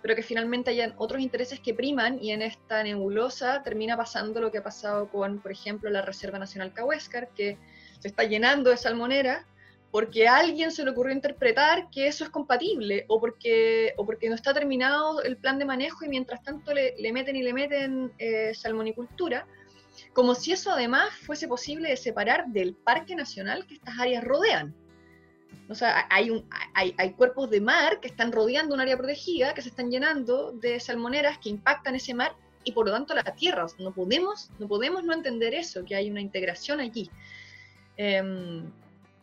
pero 0.00 0.16
que 0.16 0.22
finalmente 0.22 0.70
hayan 0.70 0.94
otros 0.96 1.20
intereses 1.20 1.60
que 1.60 1.74
priman 1.74 2.18
y 2.24 2.30
en 2.30 2.40
esta 2.40 2.82
nebulosa 2.82 3.62
termina 3.62 3.98
pasando 3.98 4.40
lo 4.40 4.50
que 4.50 4.58
ha 4.58 4.64
pasado 4.64 5.10
con, 5.10 5.40
por 5.40 5.52
ejemplo, 5.52 5.90
la 5.90 6.00
Reserva 6.00 6.38
Nacional 6.38 6.72
Cahuéscar, 6.72 7.28
que 7.34 7.58
se 7.98 8.08
está 8.08 8.24
llenando 8.24 8.70
de 8.70 8.78
salmonera 8.78 9.46
porque 9.90 10.28
a 10.28 10.36
alguien 10.36 10.70
se 10.70 10.84
le 10.84 10.90
ocurrió 10.90 11.14
interpretar 11.14 11.88
que 11.90 12.06
eso 12.06 12.24
es 12.24 12.30
compatible 12.30 13.04
o 13.08 13.20
porque, 13.20 13.94
o 13.96 14.04
porque 14.04 14.28
no 14.28 14.34
está 14.34 14.52
terminado 14.52 15.22
el 15.22 15.36
plan 15.36 15.58
de 15.58 15.64
manejo 15.64 16.04
y 16.04 16.08
mientras 16.08 16.42
tanto 16.42 16.74
le, 16.74 16.94
meten 17.12 17.36
y 17.36 17.42
le 17.42 17.54
meten 17.54 18.12
eh, 18.18 18.52
salmonicultura, 18.54 19.46
como 20.12 20.34
si 20.34 20.52
eso 20.52 20.70
además 20.70 21.10
fuese 21.22 21.48
posible 21.48 21.88
de 21.88 21.96
separar 21.96 22.46
del 22.48 22.74
parque 22.74 23.14
nacional 23.14 23.66
que 23.66 23.74
estas 23.74 23.98
áreas 23.98 24.24
rodean. 24.24 24.74
O 25.70 25.74
sea, 25.74 26.06
hay, 26.10 26.30
un, 26.30 26.48
hay, 26.74 26.94
hay, 26.96 27.12
cuerpos 27.12 27.50
de 27.50 27.60
mar 27.60 28.00
que 28.00 28.08
están 28.08 28.32
rodeando 28.32 28.74
un 28.74 28.80
área 28.80 28.96
protegida, 28.96 29.52
que 29.52 29.60
se 29.60 29.68
están 29.68 29.90
llenando 29.90 30.52
de 30.52 30.80
salmoneras 30.80 31.38
que 31.38 31.50
impactan 31.50 31.94
ese 31.94 32.14
mar 32.14 32.34
y 32.64 32.72
por 32.72 32.86
lo 32.86 32.92
tanto 32.92 33.14
la 33.14 33.22
tierra. 33.22 33.66
no, 33.78 33.92
podemos, 33.92 34.50
no 34.58 34.66
podemos 34.66 35.04
no 35.04 35.12
entender 35.12 35.54
eso, 35.54 35.84
que 35.84 35.94
hay 35.94 36.10
una 36.10 36.20
integración 36.20 36.80
allí. 36.80 37.10
Em, 37.96 38.70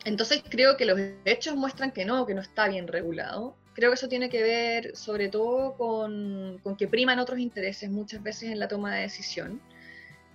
entonces 0.06 0.40
creo 0.48 0.76
que 0.76 0.84
los 0.84 1.00
hechos 1.24 1.56
muestran 1.56 1.90
que 1.90 2.04
no, 2.04 2.26
que 2.26 2.34
no 2.34 2.40
está 2.40 2.68
bien 2.68 2.86
regulado. 2.86 3.56
Creo 3.74 3.90
que 3.90 3.94
eso 3.94 4.06
tiene 4.06 4.28
que 4.30 4.40
ver 4.40 4.96
sobre 4.96 5.28
todo 5.28 5.74
con, 5.76 6.62
que 6.78 6.86
priman 6.86 7.18
otros 7.18 7.40
intereses 7.40 7.90
muchas 7.90 8.22
veces 8.22 8.52
en 8.52 8.60
la 8.60 8.68
toma 8.68 8.94
de 8.94 9.02
decisión 9.02 9.60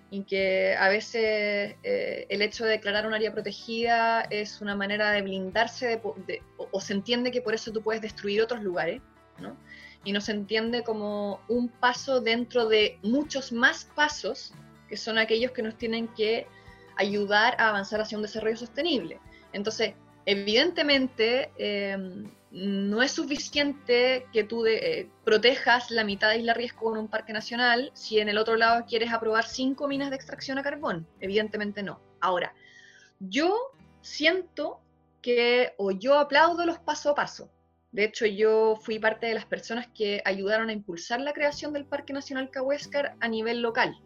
y 0.10 0.24
que 0.24 0.76
a 0.76 0.90
veces 0.90 1.76
eh, 1.84 2.26
el 2.28 2.42
hecho 2.42 2.66
de 2.66 2.72
declarar 2.72 3.08
un 3.08 3.14
área 3.14 3.32
protegida 3.32 4.24
es 4.30 4.60
una 4.60 4.76
manera 4.76 5.10
de 5.12 5.22
blindarse 5.22 6.02
o, 6.58 6.82
se 6.82 6.92
entiende 6.92 7.32
que 7.32 7.42
por 7.42 7.54
eso 7.54 7.72
tú 7.72 7.82
puedes 7.82 8.02
destruir 8.02 8.42
otros 8.42 8.62
lugares, 8.62 9.02
¿no? 9.40 9.56
Y 10.04 10.12
no 10.12 10.20
se 10.20 10.34
entiende 10.34 10.84
como 10.84 11.40
un 11.48 11.70
paso 11.70 12.20
dentro 12.20 12.68
de 12.68 13.00
muchos 13.04 13.54
más 13.54 13.86
pasos 13.96 14.54
que 14.90 14.98
son 14.98 15.18
aquellos 15.18 15.52
que 15.52 15.62
nos 15.62 15.78
tienen 15.78 16.10
que 16.10 16.46
ayudar 16.98 17.56
a 17.58 17.70
avanzar 17.70 18.02
hacia 18.02 18.18
un 18.18 18.24
desarrollo 18.24 18.58
sostenible. 18.58 19.22
Entonces, 19.54 19.94
evidentemente, 20.26 21.52
em, 21.58 22.30
no 22.52 23.02
es 23.02 23.12
suficiente 23.12 24.28
que 24.34 24.44
tú 24.44 24.66
eh, 24.66 25.10
protejas 25.24 25.90
la 25.90 26.04
mitad 26.04 26.30
de 26.30 26.40
Isla 26.40 26.54
Riesgo 26.54 26.82
con 26.82 26.98
un 26.98 27.08
parque 27.08 27.32
nacional 27.32 27.92
si 27.94 28.20
en 28.20 28.28
el 28.28 28.38
otro 28.38 28.58
lado 28.58 28.86
quieres 28.86 29.12
aprobar 29.14 29.46
cinco 29.46 29.88
minas 29.88 30.10
de 30.10 30.18
extracción 30.18 30.58
a 30.58 30.64
carbón. 30.64 31.08
Evidentemente 31.20 31.82
no. 31.82 32.02
Ahora, 32.20 32.54
yo 33.20 33.56
siento 34.02 34.82
que, 35.22 35.74
o 35.78 35.92
yo 35.92 36.20
aplaudo 36.20 36.66
los 36.66 36.80
paso 36.80 37.12
a 37.12 37.16
paso. 37.16 37.50
De 37.92 38.06
hecho, 38.06 38.26
yo 38.26 38.78
fui 38.82 39.00
parte 39.00 39.28
de 39.28 39.34
las 39.34 39.46
personas 39.46 39.88
que 39.88 40.22
ayudaron 40.26 40.70
a 40.70 40.74
impulsar 40.74 41.20
la 41.20 41.34
creación 41.34 41.74
del 41.74 41.86
Parque 41.86 42.14
Nacional 42.14 42.50
Cahuéscar 42.50 43.16
a 43.20 43.28
nivel 43.28 43.62
local. 43.62 43.98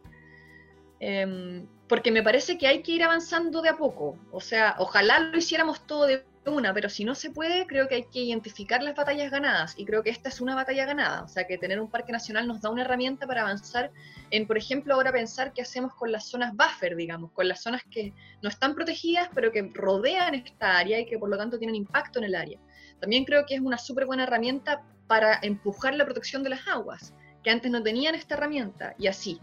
Em, 0.99 1.67
porque 1.88 2.12
me 2.12 2.24
parece 2.24 2.58
que 2.58 2.67
hay 2.67 2.82
que 2.82 2.93
ir 2.93 3.04
avanzando 3.04 3.62
de 3.62 3.69
a 3.69 3.78
poco. 3.78 4.17
O 4.32 4.41
sea, 4.41 4.76
ojalá 4.80 5.19
lo 5.19 5.38
hiciéramos 5.38 5.86
todo 5.86 6.08
de 6.08 6.26
una, 6.45 6.74
pero 6.74 6.89
si 6.89 7.04
no 7.06 7.15
se 7.15 7.32
puede, 7.32 7.65
creo 7.67 7.88
que 7.88 7.95
hay 7.95 8.04
que 8.06 8.19
identificar 8.19 8.82
las 8.84 8.95
batallas 8.95 9.32
ganadas. 9.32 9.76
Y 9.78 9.86
creo 9.86 10.04
que 10.04 10.10
esta 10.10 10.30
es 10.30 10.41
una 10.41 10.56
batalla 10.56 10.86
ganada. 10.86 11.24
O 11.24 11.28
sea, 11.28 11.45
que 11.45 11.58
tener 11.58 11.80
un 11.80 11.89
parque 11.89 12.12
nacional 12.12 12.48
nos 12.48 12.62
da 12.62 12.69
una 12.69 12.84
herramienta 12.84 13.28
para 13.28 13.41
avanzar 13.41 13.91
en, 14.32 14.48
por 14.48 14.58
ejemplo, 14.58 14.93
ahora 14.93 15.12
pensar 15.12 15.54
qué 15.54 15.62
hacemos 15.62 15.93
con 15.93 16.12
las 16.12 16.26
zonas 16.26 16.54
buffer, 16.56 16.95
digamos, 16.95 17.32
con 17.32 17.48
las 17.48 17.62
zonas 17.62 17.84
que 17.89 18.13
no 18.41 18.50
están 18.50 18.76
protegidas, 18.76 19.30
pero 19.34 19.52
que 19.52 19.69
rodean 19.74 20.36
esta 20.36 20.78
área 20.78 21.00
y 21.00 21.06
que 21.06 21.19
por 21.19 21.30
lo 21.30 21.38
tanto 21.38 21.58
tienen 21.58 21.76
impacto 21.76 22.19
en 22.19 22.26
el 22.26 22.36
área. 22.36 22.60
También 23.00 23.26
creo 23.26 23.45
que 23.45 23.56
es 23.56 23.62
una 23.62 23.78
súper 23.78 24.06
buena 24.06 24.24
herramienta 24.24 24.84
para 25.08 25.39
empujar 25.41 25.93
la 25.95 26.06
protección 26.06 26.43
de 26.43 26.50
las 26.50 26.67
aguas, 26.67 27.13
que 27.43 27.52
antes 27.52 27.71
no 27.71 27.84
tenían 27.84 28.15
esta 28.15 28.36
herramienta, 28.36 28.95
y 28.98 29.08
así. 29.08 29.39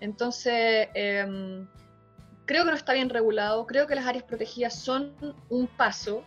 Entonces, 0.00 0.88
em, 0.94 1.66
creo 2.44 2.64
que 2.64 2.70
no 2.70 2.76
está 2.76 2.92
bien 2.92 3.08
regulado, 3.08 3.66
creo 3.66 3.86
que 3.86 3.94
las 3.94 4.06
áreas 4.06 4.24
protegidas 4.24 4.78
son 4.78 5.14
un 5.48 5.66
paso 5.66 6.24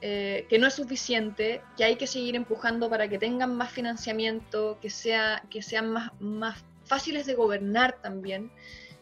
eh, 0.00 0.46
que 0.48 0.58
no 0.58 0.68
es 0.68 0.74
suficiente, 0.74 1.60
que 1.76 1.84
hay 1.84 1.96
que 1.96 2.06
seguir 2.06 2.36
empujando 2.36 2.88
para 2.88 3.08
que 3.08 3.18
tengan 3.18 3.56
más 3.56 3.72
financiamiento, 3.72 4.78
que, 4.80 4.90
sea, 4.90 5.42
que 5.50 5.60
sean 5.60 5.90
más, 5.90 6.12
más 6.20 6.64
fáciles 6.84 7.26
de 7.26 7.34
gobernar 7.34 8.00
también. 8.00 8.50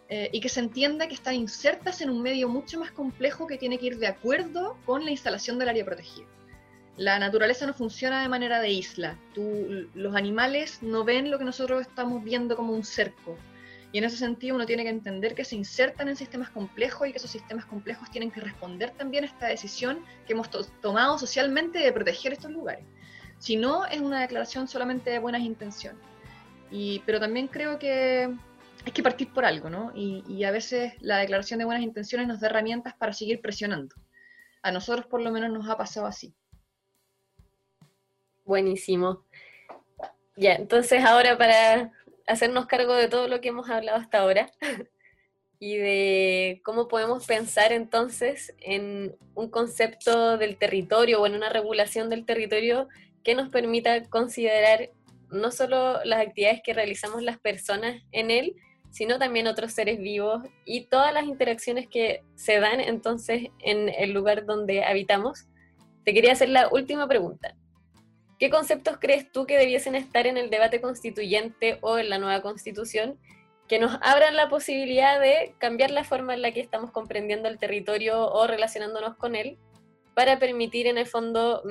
Eh, 0.09 0.31
y 0.33 0.41
que 0.41 0.49
se 0.49 0.61
entienda 0.61 1.09
que 1.09 1.15
están 1.15 1.35
insertas 1.35 2.01
en 2.01 2.11
un 2.11 2.23
medio 2.23 2.49
mucho 2.49 2.79
más 2.79 2.93
complejo 2.93 3.49
que 3.49 3.59
tiene 3.59 3.77
que 3.77 3.87
ir 3.87 3.99
de 3.99 4.07
acuerdo 4.07 4.79
con 4.87 5.05
la 5.05 5.11
instalación 5.11 5.59
del 5.59 5.69
área 5.69 5.85
protegida. 5.85 6.27
La 6.97 7.19
naturaleza 7.19 7.67
no 7.67 7.75
funciona 7.75 8.23
de 8.23 8.29
manera 8.29 8.61
de 8.61 8.71
isla. 8.71 9.19
Tú, 9.35 9.89
los 9.95 10.15
animales 10.15 10.81
no 10.81 11.05
ven 11.05 11.31
lo 11.31 11.39
que 11.39 11.45
nosotros 11.45 11.83
estamos 11.83 12.23
viendo 12.23 12.57
como 12.57 12.73
un 12.73 12.85
cerco. 12.85 13.37
Y 13.97 13.99
en 13.99 14.05
ese 14.05 14.19
sentido 14.19 14.57
uno 14.57 14.67
tiene 14.67 14.83
que 14.83 14.91
entender 14.91 15.35
que 15.35 15.43
se 15.43 15.57
insertan 15.57 16.09
en 16.09 16.17
sistemas 16.17 16.51
complejos 16.51 17.09
y 17.09 17.13
que 17.13 17.17
esos 17.17 17.31
sistemas 17.31 17.65
complejos 17.65 18.11
tienen 18.11 18.31
que 18.31 18.43
responder 18.43 18.91
también 18.91 19.25
a 19.25 19.27
esta 19.27 19.47
decisión 19.47 20.05
que 20.27 20.35
hemos 20.35 20.51
tomado 20.83 21.19
socialmente 21.19 21.79
de 21.79 21.91
proteger 21.93 22.35
estos 22.35 22.51
lugares. 22.51 22.85
Si 23.39 23.57
no, 23.57 23.87
es 23.87 24.03
una 24.03 24.21
declaración 24.21 24.69
solamente 24.69 25.09
de 25.09 25.19
buenas 25.19 25.41
intenciones. 25.41 25.99
Y, 26.71 27.03
pero 27.07 27.19
también 27.19 27.49
creo 27.49 27.79
que 27.79 28.37
hay 28.85 28.93
que 28.93 29.03
partir 29.03 29.33
por 29.33 29.47
algo, 29.47 29.71
¿no? 29.71 29.93
Y, 29.95 30.23
y, 30.29 30.45
a 30.45 30.51
veces 30.51 30.93
la 31.01 31.17
declaración 31.17 31.59
de 31.59 31.65
buenas 31.65 31.83
intenciones 31.83 32.29
nos 32.29 32.41
da 32.41 32.49
herramientas 32.49 32.93
para 32.97 33.15
seguir 33.15 33.41
presionando. 33.41 33.97
A 34.61 34.73
nosotros 34.73 35.07
por 35.07 35.23
lo 35.23 35.33
menos 35.33 35.51
nos 35.51 35.71
ha 35.71 35.79
pasado 35.79 36.05
así. 36.05 36.35
Buenísimo. 38.45 39.25
Ya, 40.37 40.53
entonces 40.53 41.03
ahora 41.03 41.39
para 41.39 41.96
hacernos 42.27 42.67
cargo 42.67 42.95
de 42.95 43.09
todo 43.09 43.29
lo 43.29 43.41
que 43.41 43.49
hemos 43.49 43.71
hablado 43.71 43.99
hasta 43.99 44.19
ahora 44.19 44.51
y 45.59 45.77
de 45.77 46.61
cómo 46.65 46.89
podemos 46.89 47.27
pensar 47.27 47.73
entonces 47.73 48.55
en 48.61 49.17
un 49.35 49.51
concepto 49.51 50.37
del 50.37 50.59
territorio 50.59 51.21
o 51.21 51.27
en 51.27 51.35
una 51.35 51.49
regulación 51.49 52.11
del 52.11 52.27
territorio 52.27 52.89
que 53.25 53.35
nos 53.35 53.49
permita 53.49 54.05
considerar 54.05 54.91
no 55.31 55.51
solo 55.51 56.05
las 56.05 56.21
actividades 56.21 56.61
que 56.63 56.75
realizamos 56.75 57.23
las 57.23 57.39
personas 57.39 58.03
en 58.13 58.31
él, 58.31 58.55
sino 58.91 59.19
también 59.19 59.47
otros 59.47 59.73
seres 59.73 59.99
vivos 59.99 60.43
y 60.65 60.87
todas 60.87 61.13
las 61.13 61.25
interacciones 61.25 61.89
que 61.89 62.23
se 62.35 62.61
dan 62.61 62.81
entonces 62.81 63.49
en 63.59 63.89
el 63.89 64.13
lugar 64.13 64.47
donde 64.47 64.85
habitamos. 64.85 65.49
Te 66.05 66.15
quería 66.15 66.33
hacer 66.33 66.51
la 66.51 66.69
última 66.69 67.09
pregunta. 67.09 67.57
¿Qué 68.39 68.51
conceptos 68.51 68.99
crees 69.01 69.31
tú 69.33 69.47
que 69.47 69.57
debiesen 69.57 69.95
estar 69.95 70.27
en 70.27 70.37
el 70.37 70.51
debate 70.51 70.81
constituyente 70.81 71.79
o 71.81 71.99
en 71.99 72.11
la 72.11 72.19
nueva 72.19 72.43
constitución 72.43 73.19
que 73.67 73.79
nos 73.79 73.99
abran 74.03 74.37
la 74.37 74.49
posibilidad 74.49 75.21
de 75.21 75.55
cambiar 75.59 75.91
la 75.91 76.05
forma 76.05 76.35
en 76.35 76.43
la 76.43 76.53
que 76.53 76.61
estamos 76.61 76.91
comprendiendo 76.91 77.49
el 77.49 77.59
territorio 77.59 78.31
o 78.31 78.47
relacionándonos 78.47 79.17
con 79.17 79.35
él 79.35 79.59
para 80.15 80.39
permitir 80.39 80.87
en 80.87 80.99
el 80.99 81.07
fondo 81.07 81.63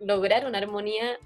lograr 0.00 0.46
una 0.46 0.58
armonía 0.58 1.18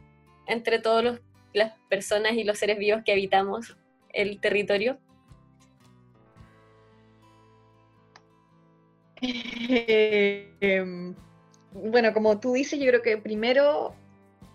entre 0.47 0.79
todas 0.81 1.21
las 1.53 1.73
personas 1.89 2.35
y 2.35 2.45
los 2.45 2.59
seres 2.59 2.79
vivos 2.79 3.03
que 3.05 3.13
habitamos 3.13 3.77
el 4.11 4.41
territorio? 4.41 4.99
Em, 10.65 11.15
bueno, 11.73 12.13
como 12.13 12.41
tú 12.41 12.55
dices, 12.55 12.79
yo 12.79 12.87
creo 12.87 13.03
que 13.03 13.17
primero 13.19 13.95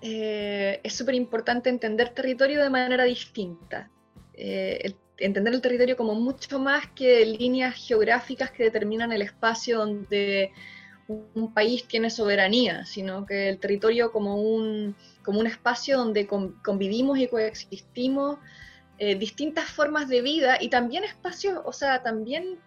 eh, 0.09 0.79
es 0.83 0.93
súper 0.93 1.15
importante 1.15 1.69
entender 1.69 2.09
territorio 2.09 2.63
de 2.63 2.69
manera 2.69 3.03
distinta. 3.03 3.91
Eh, 4.33 4.93
entender 5.17 5.53
el 5.53 5.61
territorio 5.61 5.97
como 5.97 6.15
mucho 6.15 6.59
más 6.59 6.87
que 6.91 7.25
líneas 7.25 7.75
geográficas 7.75 8.51
que 8.51 8.63
determinan 8.63 9.11
el 9.11 9.21
espacio 9.21 9.79
donde 9.79 10.53
un 11.09 11.53
país 11.53 11.85
tiene 11.89 12.09
soberanía, 12.09 12.85
sino 12.85 13.25
que 13.25 13.49
el 13.49 13.59
territorio 13.59 14.13
como 14.13 14.35
un, 14.41 14.95
como 15.25 15.41
un 15.41 15.47
espacio 15.47 15.97
donde 15.97 16.25
convivimos 16.27 17.17
y 17.19 17.27
coexistimos 17.27 18.37
eh, 18.99 19.15
distintas 19.15 19.65
formas 19.65 20.07
de 20.07 20.21
vida 20.21 20.57
y 20.61 20.69
también 20.69 21.03
espacios, 21.03 21.59
o 21.65 21.73
sea, 21.73 22.01
también 22.01 22.59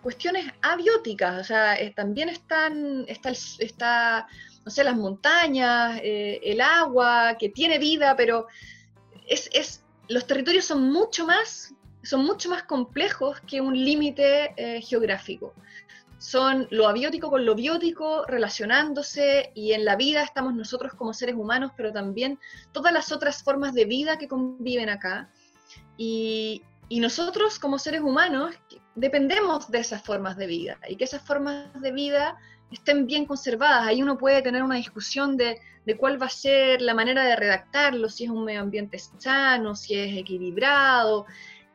cuestiones 0.00 0.46
abióticas, 0.62 1.40
o 1.40 1.44
sea, 1.44 1.76
también 1.96 2.28
están, 2.28 3.04
está, 3.08 3.30
está 3.30 4.28
no 4.64 4.70
sé, 4.70 4.82
las 4.82 4.96
montañas, 4.96 6.00
eh, 6.02 6.40
el 6.42 6.60
agua, 6.60 7.36
que 7.38 7.50
tiene 7.50 7.78
vida, 7.78 8.16
pero 8.16 8.46
es, 9.26 9.50
es, 9.52 9.84
los 10.08 10.26
territorios 10.26 10.64
son 10.64 10.90
mucho 10.90 11.26
más, 11.26 11.74
son 12.02 12.24
mucho 12.24 12.48
más 12.48 12.62
complejos 12.64 13.40
que 13.42 13.60
un 13.60 13.74
límite 13.74 14.54
eh, 14.56 14.80
geográfico. 14.80 15.54
Son 16.18 16.66
lo 16.70 16.88
abiótico 16.88 17.28
con 17.28 17.44
lo 17.44 17.54
biótico 17.54 18.24
relacionándose 18.26 19.52
y 19.54 19.72
en 19.72 19.84
la 19.84 19.96
vida 19.96 20.22
estamos 20.22 20.54
nosotros 20.54 20.94
como 20.94 21.12
seres 21.12 21.34
humanos, 21.34 21.72
pero 21.76 21.92
también 21.92 22.38
todas 22.72 22.92
las 22.92 23.12
otras 23.12 23.42
formas 23.42 23.74
de 23.74 23.84
vida 23.84 24.16
que 24.16 24.28
conviven 24.28 24.88
acá. 24.88 25.30
Y, 25.98 26.62
y 26.88 27.00
nosotros 27.00 27.58
como 27.58 27.78
seres 27.78 28.00
humanos 28.00 28.54
dependemos 28.94 29.70
de 29.70 29.80
esas 29.80 30.02
formas 30.02 30.36
de 30.36 30.46
vida 30.46 30.78
y 30.88 30.96
que 30.96 31.04
esas 31.04 31.22
formas 31.22 31.68
de 31.80 31.92
vida 31.92 32.38
estén 32.74 33.06
bien 33.06 33.24
conservadas. 33.24 33.86
Ahí 33.86 34.02
uno 34.02 34.18
puede 34.18 34.42
tener 34.42 34.62
una 34.62 34.76
discusión 34.76 35.36
de, 35.36 35.60
cuál 35.98 36.20
va 36.20 36.26
a 36.26 36.30
ser 36.30 36.82
la 36.82 36.94
manera 36.94 37.24
de 37.24 37.36
redactarlo, 37.36 38.08
si 38.08 38.24
es 38.24 38.30
un 38.30 38.44
medio 38.44 38.60
ambiente 38.60 38.98
sano, 38.98 39.74
si 39.74 39.94
es 39.98 40.16
equilibrado. 40.16 41.26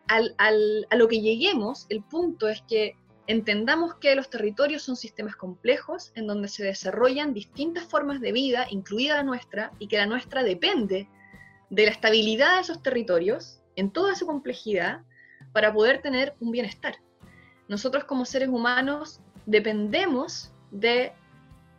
a 0.07 0.95
lo 0.95 1.07
que 1.07 1.21
lleguemos, 1.21 1.85
el 1.89 2.03
punto 2.03 2.47
es 2.47 2.61
que 2.63 2.95
entendamos 3.27 3.95
que 3.95 4.15
los 4.15 4.29
territorios 4.29 4.81
son 4.81 4.95
sistemas 4.95 5.35
complejos 5.35 6.11
en 6.15 6.25
donde 6.25 6.47
se 6.47 6.63
desarrollan 6.63 7.33
distintas 7.33 7.83
formas 7.85 8.21
de 8.21 8.31
vida, 8.31 8.65
incluida 8.71 9.17
la 9.17 9.23
nuestra, 9.23 9.71
y 9.77 9.87
que 9.87 9.97
la 9.97 10.07
nuestra 10.07 10.43
depende 10.43 11.07
de 11.69 11.85
la 11.85 11.91
estabilidad 11.91 12.55
de 12.55 12.61
esos 12.61 12.81
territorios 12.81 13.61
en 13.75 13.91
toda 13.91 14.15
su 14.15 14.25
complejidad 14.25 15.03
para 15.53 15.71
poder 15.71 16.01
tener 16.01 16.35
un 16.39 16.51
bienestar. 16.51 16.95
Nosotros 17.67 18.05
como 18.05 18.25
seres 18.25 18.49
humanos 18.49 19.21
dependemos 19.45 20.51
de 20.71 21.13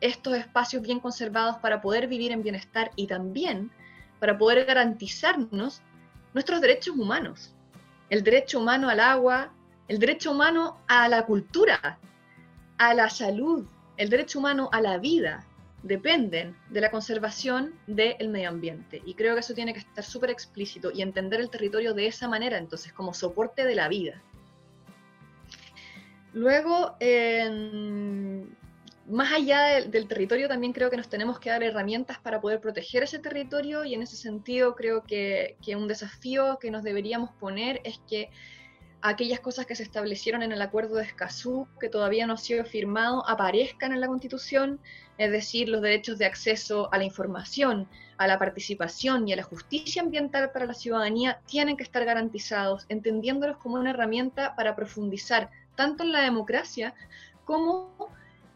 estos 0.00 0.34
espacios 0.34 0.82
bien 0.82 1.00
conservados 1.00 1.56
para 1.58 1.80
poder 1.80 2.08
vivir 2.08 2.32
en 2.32 2.42
bienestar 2.42 2.90
y 2.96 3.06
también 3.06 3.70
para 4.18 4.36
poder 4.38 4.64
garantizarnos 4.64 5.82
nuestros 6.34 6.60
derechos 6.60 6.96
humanos. 6.96 7.54
El 8.08 8.22
derecho 8.22 8.60
humano 8.60 8.88
al 8.88 9.00
agua, 9.00 9.52
el 9.88 9.98
derecho 9.98 10.32
humano 10.32 10.78
a 10.88 11.08
la 11.08 11.26
cultura, 11.26 11.98
a 12.78 12.94
la 12.94 13.10
salud, 13.10 13.66
el 13.96 14.08
derecho 14.08 14.38
humano 14.38 14.68
a 14.72 14.80
la 14.80 14.98
vida, 14.98 15.44
dependen 15.82 16.56
de 16.68 16.80
la 16.80 16.90
conservación 16.90 17.74
del 17.86 18.28
medio 18.28 18.48
ambiente. 18.48 19.02
Y 19.04 19.14
creo 19.14 19.34
que 19.34 19.40
eso 19.40 19.54
tiene 19.54 19.72
que 19.72 19.80
estar 19.80 20.04
súper 20.04 20.30
explícito 20.30 20.90
y 20.92 21.02
entender 21.02 21.40
el 21.40 21.50
territorio 21.50 21.94
de 21.94 22.06
esa 22.06 22.28
manera, 22.28 22.58
entonces, 22.58 22.92
como 22.92 23.14
soporte 23.14 23.64
de 23.64 23.74
la 23.74 23.88
vida. 23.88 24.22
Luego, 26.32 26.96
más 29.10 29.32
allá 29.32 29.80
del, 29.88 30.08
territorio, 30.08 30.48
también 30.48 30.72
creo 30.72 30.90
que 30.90 30.96
nos 30.96 31.08
tenemos 31.08 31.38
que 31.38 31.50
dar 31.50 31.62
herramientas 31.62 32.18
para 32.18 32.40
poder 32.40 32.60
proteger 32.60 33.02
ese 33.02 33.18
territorio 33.18 33.84
y 33.84 33.94
en 33.94 34.02
ese 34.02 34.16
sentido 34.16 34.74
creo 34.74 35.02
que, 35.02 35.56
que 35.64 35.76
un 35.76 35.88
desafío 35.88 36.58
que 36.60 36.70
nos 36.70 36.82
deberíamos 36.82 37.30
poner 37.32 37.80
es 37.84 38.00
que 38.08 38.30
aquellas 39.02 39.40
cosas 39.40 39.66
que 39.66 39.74
se 39.74 39.82
establecieron 39.82 40.42
en 40.42 40.52
el 40.52 40.62
acuerdo 40.62 40.96
de 40.96 41.04
Escazú, 41.04 41.66
que 41.80 41.88
todavía 41.88 42.26
no 42.26 42.34
ha 42.34 42.36
sido 42.36 42.64
firmado, 42.64 43.26
aparezcan 43.28 43.92
en 43.92 44.00
la 44.00 44.06
Constitución, 44.06 44.78
es 45.18 45.32
decir, 45.32 45.68
los 45.68 45.82
derechos 45.82 46.18
de 46.18 46.26
acceso 46.26 46.92
a 46.92 46.98
la 46.98 47.04
información, 47.04 47.88
a 48.18 48.26
la 48.26 48.38
participación 48.38 49.26
y 49.26 49.32
a 49.32 49.36
la 49.36 49.42
justicia 49.42 50.02
ambiental 50.02 50.50
para 50.52 50.66
la 50.66 50.74
ciudadanía 50.74 51.40
tienen 51.46 51.76
que 51.76 51.82
estar 51.82 52.04
garantizados, 52.04 52.84
entendiéndolos 52.88 53.56
como 53.56 53.76
una 53.76 53.90
herramienta 53.90 54.54
para 54.54 54.76
profundizar 54.76 55.50
tanto 55.74 56.02
en 56.02 56.12
la 56.12 56.20
democracia 56.20 56.94
como 57.44 58.10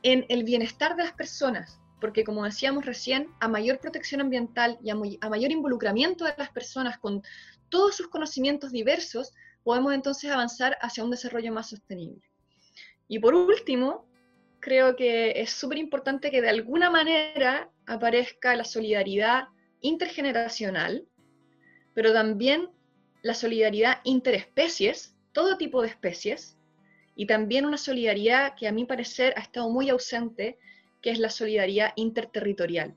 en 0.04 0.26
el 0.28 0.44
bienestar 0.44 0.94
de 0.94 1.02
las 1.02 1.14
personas, 1.14 1.80
porque 2.00 2.24
como 2.24 2.44
decíamos 2.44 2.84
recién, 2.84 3.28
a 3.40 3.48
mayor 3.48 3.80
protección 3.80 4.20
ambiental 4.20 4.78
y 4.82 4.90
a, 4.90 4.94
mayor 4.94 5.50
involucramiento 5.50 6.26
de 6.26 6.34
las 6.36 6.50
personas 6.50 6.98
con 6.98 7.22
todos 7.70 7.96
sus 7.96 8.08
conocimientos 8.08 8.70
diversos, 8.70 9.32
podemos 9.64 9.94
entonces 9.94 10.30
avanzar 10.30 10.76
hacia 10.82 11.02
un 11.02 11.10
desarrollo 11.10 11.52
más 11.52 11.70
sostenible. 11.70 12.20
Y 13.08 13.18
por 13.18 13.34
último, 13.34 14.06
creo 14.60 14.94
que 14.94 15.40
es 15.40 15.50
súper 15.50 15.78
importante 15.78 16.30
que 16.30 16.42
de 16.42 16.50
alguna 16.50 16.90
manera 16.90 17.70
aparezca 17.86 18.54
la 18.54 18.64
solidaridad 18.64 19.44
intergeneracional, 19.80 21.06
pero 21.94 22.12
también 22.12 22.68
la 23.22 23.32
solidaridad 23.32 24.00
interespecies, 24.04 25.16
todo 25.32 25.56
tipo 25.56 25.80
de 25.80 25.88
especies, 25.88 26.58
y 27.16 27.26
también 27.26 27.66
una 27.66 27.78
solidaridad 27.78 28.54
que 28.54 28.68
a 28.68 28.72
mi 28.72 28.84
parecer 28.84 29.34
ha 29.36 29.40
estado 29.40 29.70
muy 29.70 29.90
ausente, 29.90 30.58
que 31.00 31.10
es 31.10 31.18
la 31.18 31.30
solidaridad 31.30 31.92
interterritorial. 31.96 32.94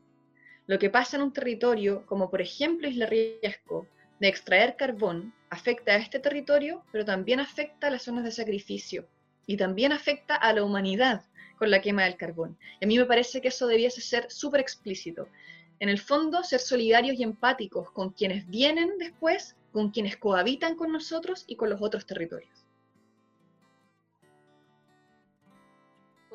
Lo 0.65 0.79
que 0.79 0.89
pasa 0.89 1.17
en 1.17 1.23
un 1.23 1.33
territorio, 1.33 2.05
como 2.05 2.29
por 2.29 2.41
ejemplo 2.41 2.87
Isla 2.87 3.05
Riesco, 3.05 3.87
de 4.19 4.27
extraer 4.27 4.75
carbón, 4.75 5.33
afecta 5.49 5.93
a 5.93 5.97
este 5.97 6.19
territorio, 6.19 6.83
pero 6.91 7.05
también 7.05 7.39
afecta 7.39 7.87
a 7.87 7.91
las 7.91 8.03
zonas 8.03 8.23
de 8.23 8.31
sacrificio 8.31 9.07
y 9.45 9.57
también 9.57 9.93
afecta 9.93 10.35
a 10.35 10.53
la 10.53 10.63
humanidad 10.63 11.23
con 11.57 11.71
la 11.71 11.81
quema 11.81 12.03
del 12.03 12.17
carbón. 12.17 12.57
A 12.81 12.85
mí 12.85 12.97
me 12.97 13.05
parece 13.05 13.41
que 13.41 13.47
eso 13.47 13.67
debiese 13.67 14.01
ser 14.01 14.29
súper 14.29 14.59
explícito. 14.59 15.29
En 15.79 15.89
el 15.89 15.99
fondo, 15.99 16.43
ser 16.43 16.59
solidarios 16.59 17.17
y 17.17 17.23
empáticos 17.23 17.91
con 17.91 18.09
quienes 18.11 18.47
vienen 18.47 18.97
después, 18.97 19.55
con 19.71 19.91
quienes 19.91 20.17
cohabitan 20.17 20.75
con 20.75 20.91
nosotros 20.91 21.45
y 21.47 21.55
con 21.55 21.69
los 21.69 21.81
otros 21.81 22.05
territorios. 22.05 22.66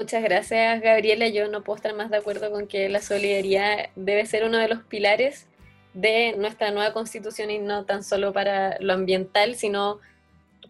Muchas 0.02 0.24
gracias, 0.24 0.82
Gabriela. 0.82 1.28
Yo 1.28 1.46
no 1.46 1.62
puedo 1.62 1.76
estar 1.76 1.94
más 1.94 2.10
de 2.10 2.16
acuerdo 2.16 2.50
con 2.50 2.66
que 2.66 2.88
la 2.88 3.00
solidaridad 3.00 3.90
debe 3.94 4.26
ser 4.26 4.42
uno 4.42 4.58
de 4.58 4.66
los 4.66 4.82
pilares 4.82 5.46
de 5.94 6.34
nuestra 6.36 6.72
nueva 6.72 6.92
constitución 6.92 7.52
y 7.52 7.60
no 7.60 7.84
tan 7.84 8.02
solo 8.02 8.32
para 8.32 8.80
lo 8.80 8.94
ambiental, 8.94 9.54
sino 9.54 10.00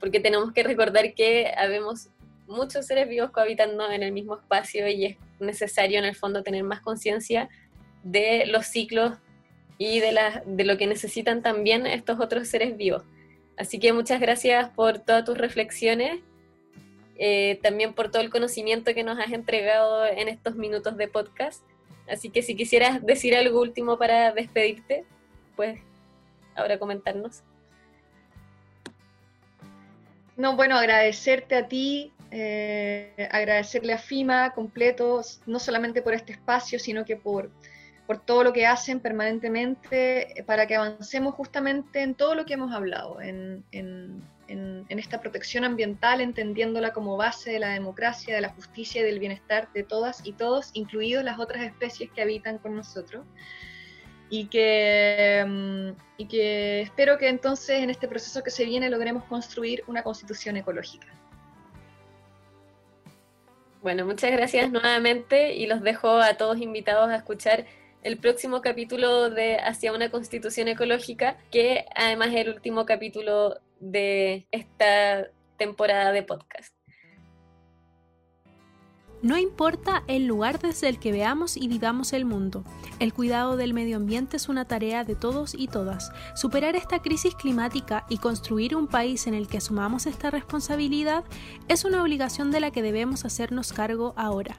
porque 0.00 0.20
tenemos 0.20 0.52
que 0.52 0.62
recordar 0.62 1.14
que 1.14 1.50
habemos 1.56 2.10
muchos 2.46 2.84
seres 2.84 3.08
vivos 3.08 3.30
cohabitando 3.30 3.90
en 3.90 4.02
el 4.02 4.12
mismo 4.12 4.36
espacio 4.36 4.86
y 4.86 5.06
es 5.06 5.16
necesario 5.40 5.98
en 5.98 6.04
el 6.04 6.14
fondo 6.14 6.42
tener 6.42 6.62
más 6.62 6.82
conciencia 6.82 7.48
de 8.02 8.44
los 8.44 8.66
ciclos 8.66 9.16
y 9.78 10.00
de, 10.00 10.14
de 10.44 10.64
lo 10.64 10.76
que 10.76 10.86
necesitan 10.86 11.40
también 11.40 11.86
estos 11.86 12.20
otros 12.20 12.48
seres 12.48 12.76
vivos. 12.76 13.02
Así 13.56 13.78
que 13.78 13.94
muchas 13.94 14.20
gracias 14.20 14.68
por 14.68 14.98
todas 14.98 15.24
tus 15.24 15.38
reflexiones 15.38 16.20
eh, 17.24 17.60
también 17.62 17.94
por 17.94 18.10
todo 18.10 18.20
el 18.20 18.30
conocimiento 18.30 18.94
que 18.94 19.04
nos 19.04 19.16
has 19.16 19.30
entregado 19.30 20.04
en 20.04 20.26
estos 20.26 20.56
minutos 20.56 20.96
de 20.96 21.06
podcast. 21.06 21.62
Así 22.10 22.30
que 22.30 22.42
si 22.42 22.56
quisieras 22.56 23.00
decir 23.06 23.36
algo 23.36 23.60
último 23.60 23.96
para 23.96 24.32
despedirte, 24.32 25.04
pues 25.54 25.78
ahora 26.56 26.80
comentarnos. 26.80 27.44
No, 30.36 30.56
bueno, 30.56 30.76
agradecerte 30.76 31.54
a 31.54 31.68
ti, 31.68 32.12
eh, 32.32 33.28
agradecerle 33.30 33.92
a 33.92 33.98
FIMA 33.98 34.52
completo, 34.52 35.20
no 35.46 35.60
solamente 35.60 36.02
por 36.02 36.14
este 36.14 36.32
espacio, 36.32 36.80
sino 36.80 37.04
que 37.04 37.14
por, 37.14 37.52
por 38.08 38.18
todo 38.18 38.42
lo 38.42 38.52
que 38.52 38.66
hacen 38.66 38.98
permanentemente 38.98 40.42
para 40.44 40.66
que 40.66 40.74
avancemos 40.74 41.36
justamente 41.36 42.02
en 42.02 42.16
todo 42.16 42.34
lo 42.34 42.46
que 42.46 42.54
hemos 42.54 42.74
hablado, 42.74 43.20
en, 43.20 43.62
en, 44.52 44.98
esta 44.98 45.20
protección 45.20 45.64
ambiental, 45.64 46.20
entendiéndola 46.20 46.92
como 46.92 47.16
base 47.16 47.50
de 47.52 47.58
la 47.58 47.70
democracia, 47.70 48.34
de 48.34 48.40
la 48.40 48.50
justicia 48.50 49.00
y 49.00 49.04
del 49.04 49.18
bienestar 49.18 49.68
de 49.72 49.82
todas 49.82 50.24
y 50.24 50.32
todos, 50.32 50.70
incluidos 50.74 51.24
las 51.24 51.38
otras 51.38 51.62
especies 51.62 52.10
que 52.10 52.22
habitan 52.22 52.58
con 52.58 52.76
nosotros 52.76 53.24
y 54.28 54.46
que, 54.46 55.44
mm, 55.46 55.90
y 56.18 56.26
que 56.26 56.82
espero 56.82 57.18
que 57.18 57.28
entonces 57.28 57.82
en 57.82 57.90
este 57.90 58.08
proceso 58.08 58.42
que 58.42 58.50
se 58.50 58.64
viene 58.64 58.88
logremos 58.90 59.24
construir 59.24 59.82
una 59.86 60.02
constitución 60.02 60.56
ecológica. 60.56 61.08
Bueno, 63.82 64.06
muchas 64.06 64.30
gracias 64.30 64.70
nuevamente 64.70 65.54
y 65.54 65.66
los 65.66 65.82
dejo 65.82 66.08
a 66.18 66.34
todos 66.34 66.58
invitados 66.60 67.10
a 67.10 67.16
escuchar 67.16 67.66
el 68.02 68.18
próximo 68.18 68.60
capítulo 68.60 69.30
de 69.30 69.56
Hacia 69.58 69.92
una 69.92 70.10
Constitución 70.10 70.68
Ecológica, 70.68 71.36
que 71.50 71.84
además 71.94 72.28
es 72.28 72.36
el 72.36 72.48
último 72.48 72.84
capítulo 72.84 73.58
de 73.82 74.46
esta 74.52 75.26
temporada 75.58 76.12
de 76.12 76.22
podcast. 76.22 76.72
No 79.22 79.38
importa 79.38 80.02
el 80.08 80.26
lugar 80.26 80.58
desde 80.58 80.88
el 80.88 80.98
que 80.98 81.12
veamos 81.12 81.56
y 81.56 81.68
vivamos 81.68 82.12
el 82.12 82.24
mundo, 82.24 82.64
el 82.98 83.12
cuidado 83.12 83.56
del 83.56 83.72
medio 83.72 83.96
ambiente 83.96 84.36
es 84.36 84.48
una 84.48 84.64
tarea 84.64 85.04
de 85.04 85.14
todos 85.14 85.54
y 85.54 85.68
todas. 85.68 86.10
Superar 86.34 86.74
esta 86.74 87.02
crisis 87.02 87.34
climática 87.36 88.04
y 88.08 88.18
construir 88.18 88.74
un 88.74 88.88
país 88.88 89.28
en 89.28 89.34
el 89.34 89.46
que 89.46 89.58
asumamos 89.58 90.06
esta 90.06 90.30
responsabilidad 90.30 91.22
es 91.68 91.84
una 91.84 92.02
obligación 92.02 92.50
de 92.50 92.60
la 92.60 92.72
que 92.72 92.82
debemos 92.82 93.24
hacernos 93.24 93.72
cargo 93.72 94.12
ahora. 94.16 94.56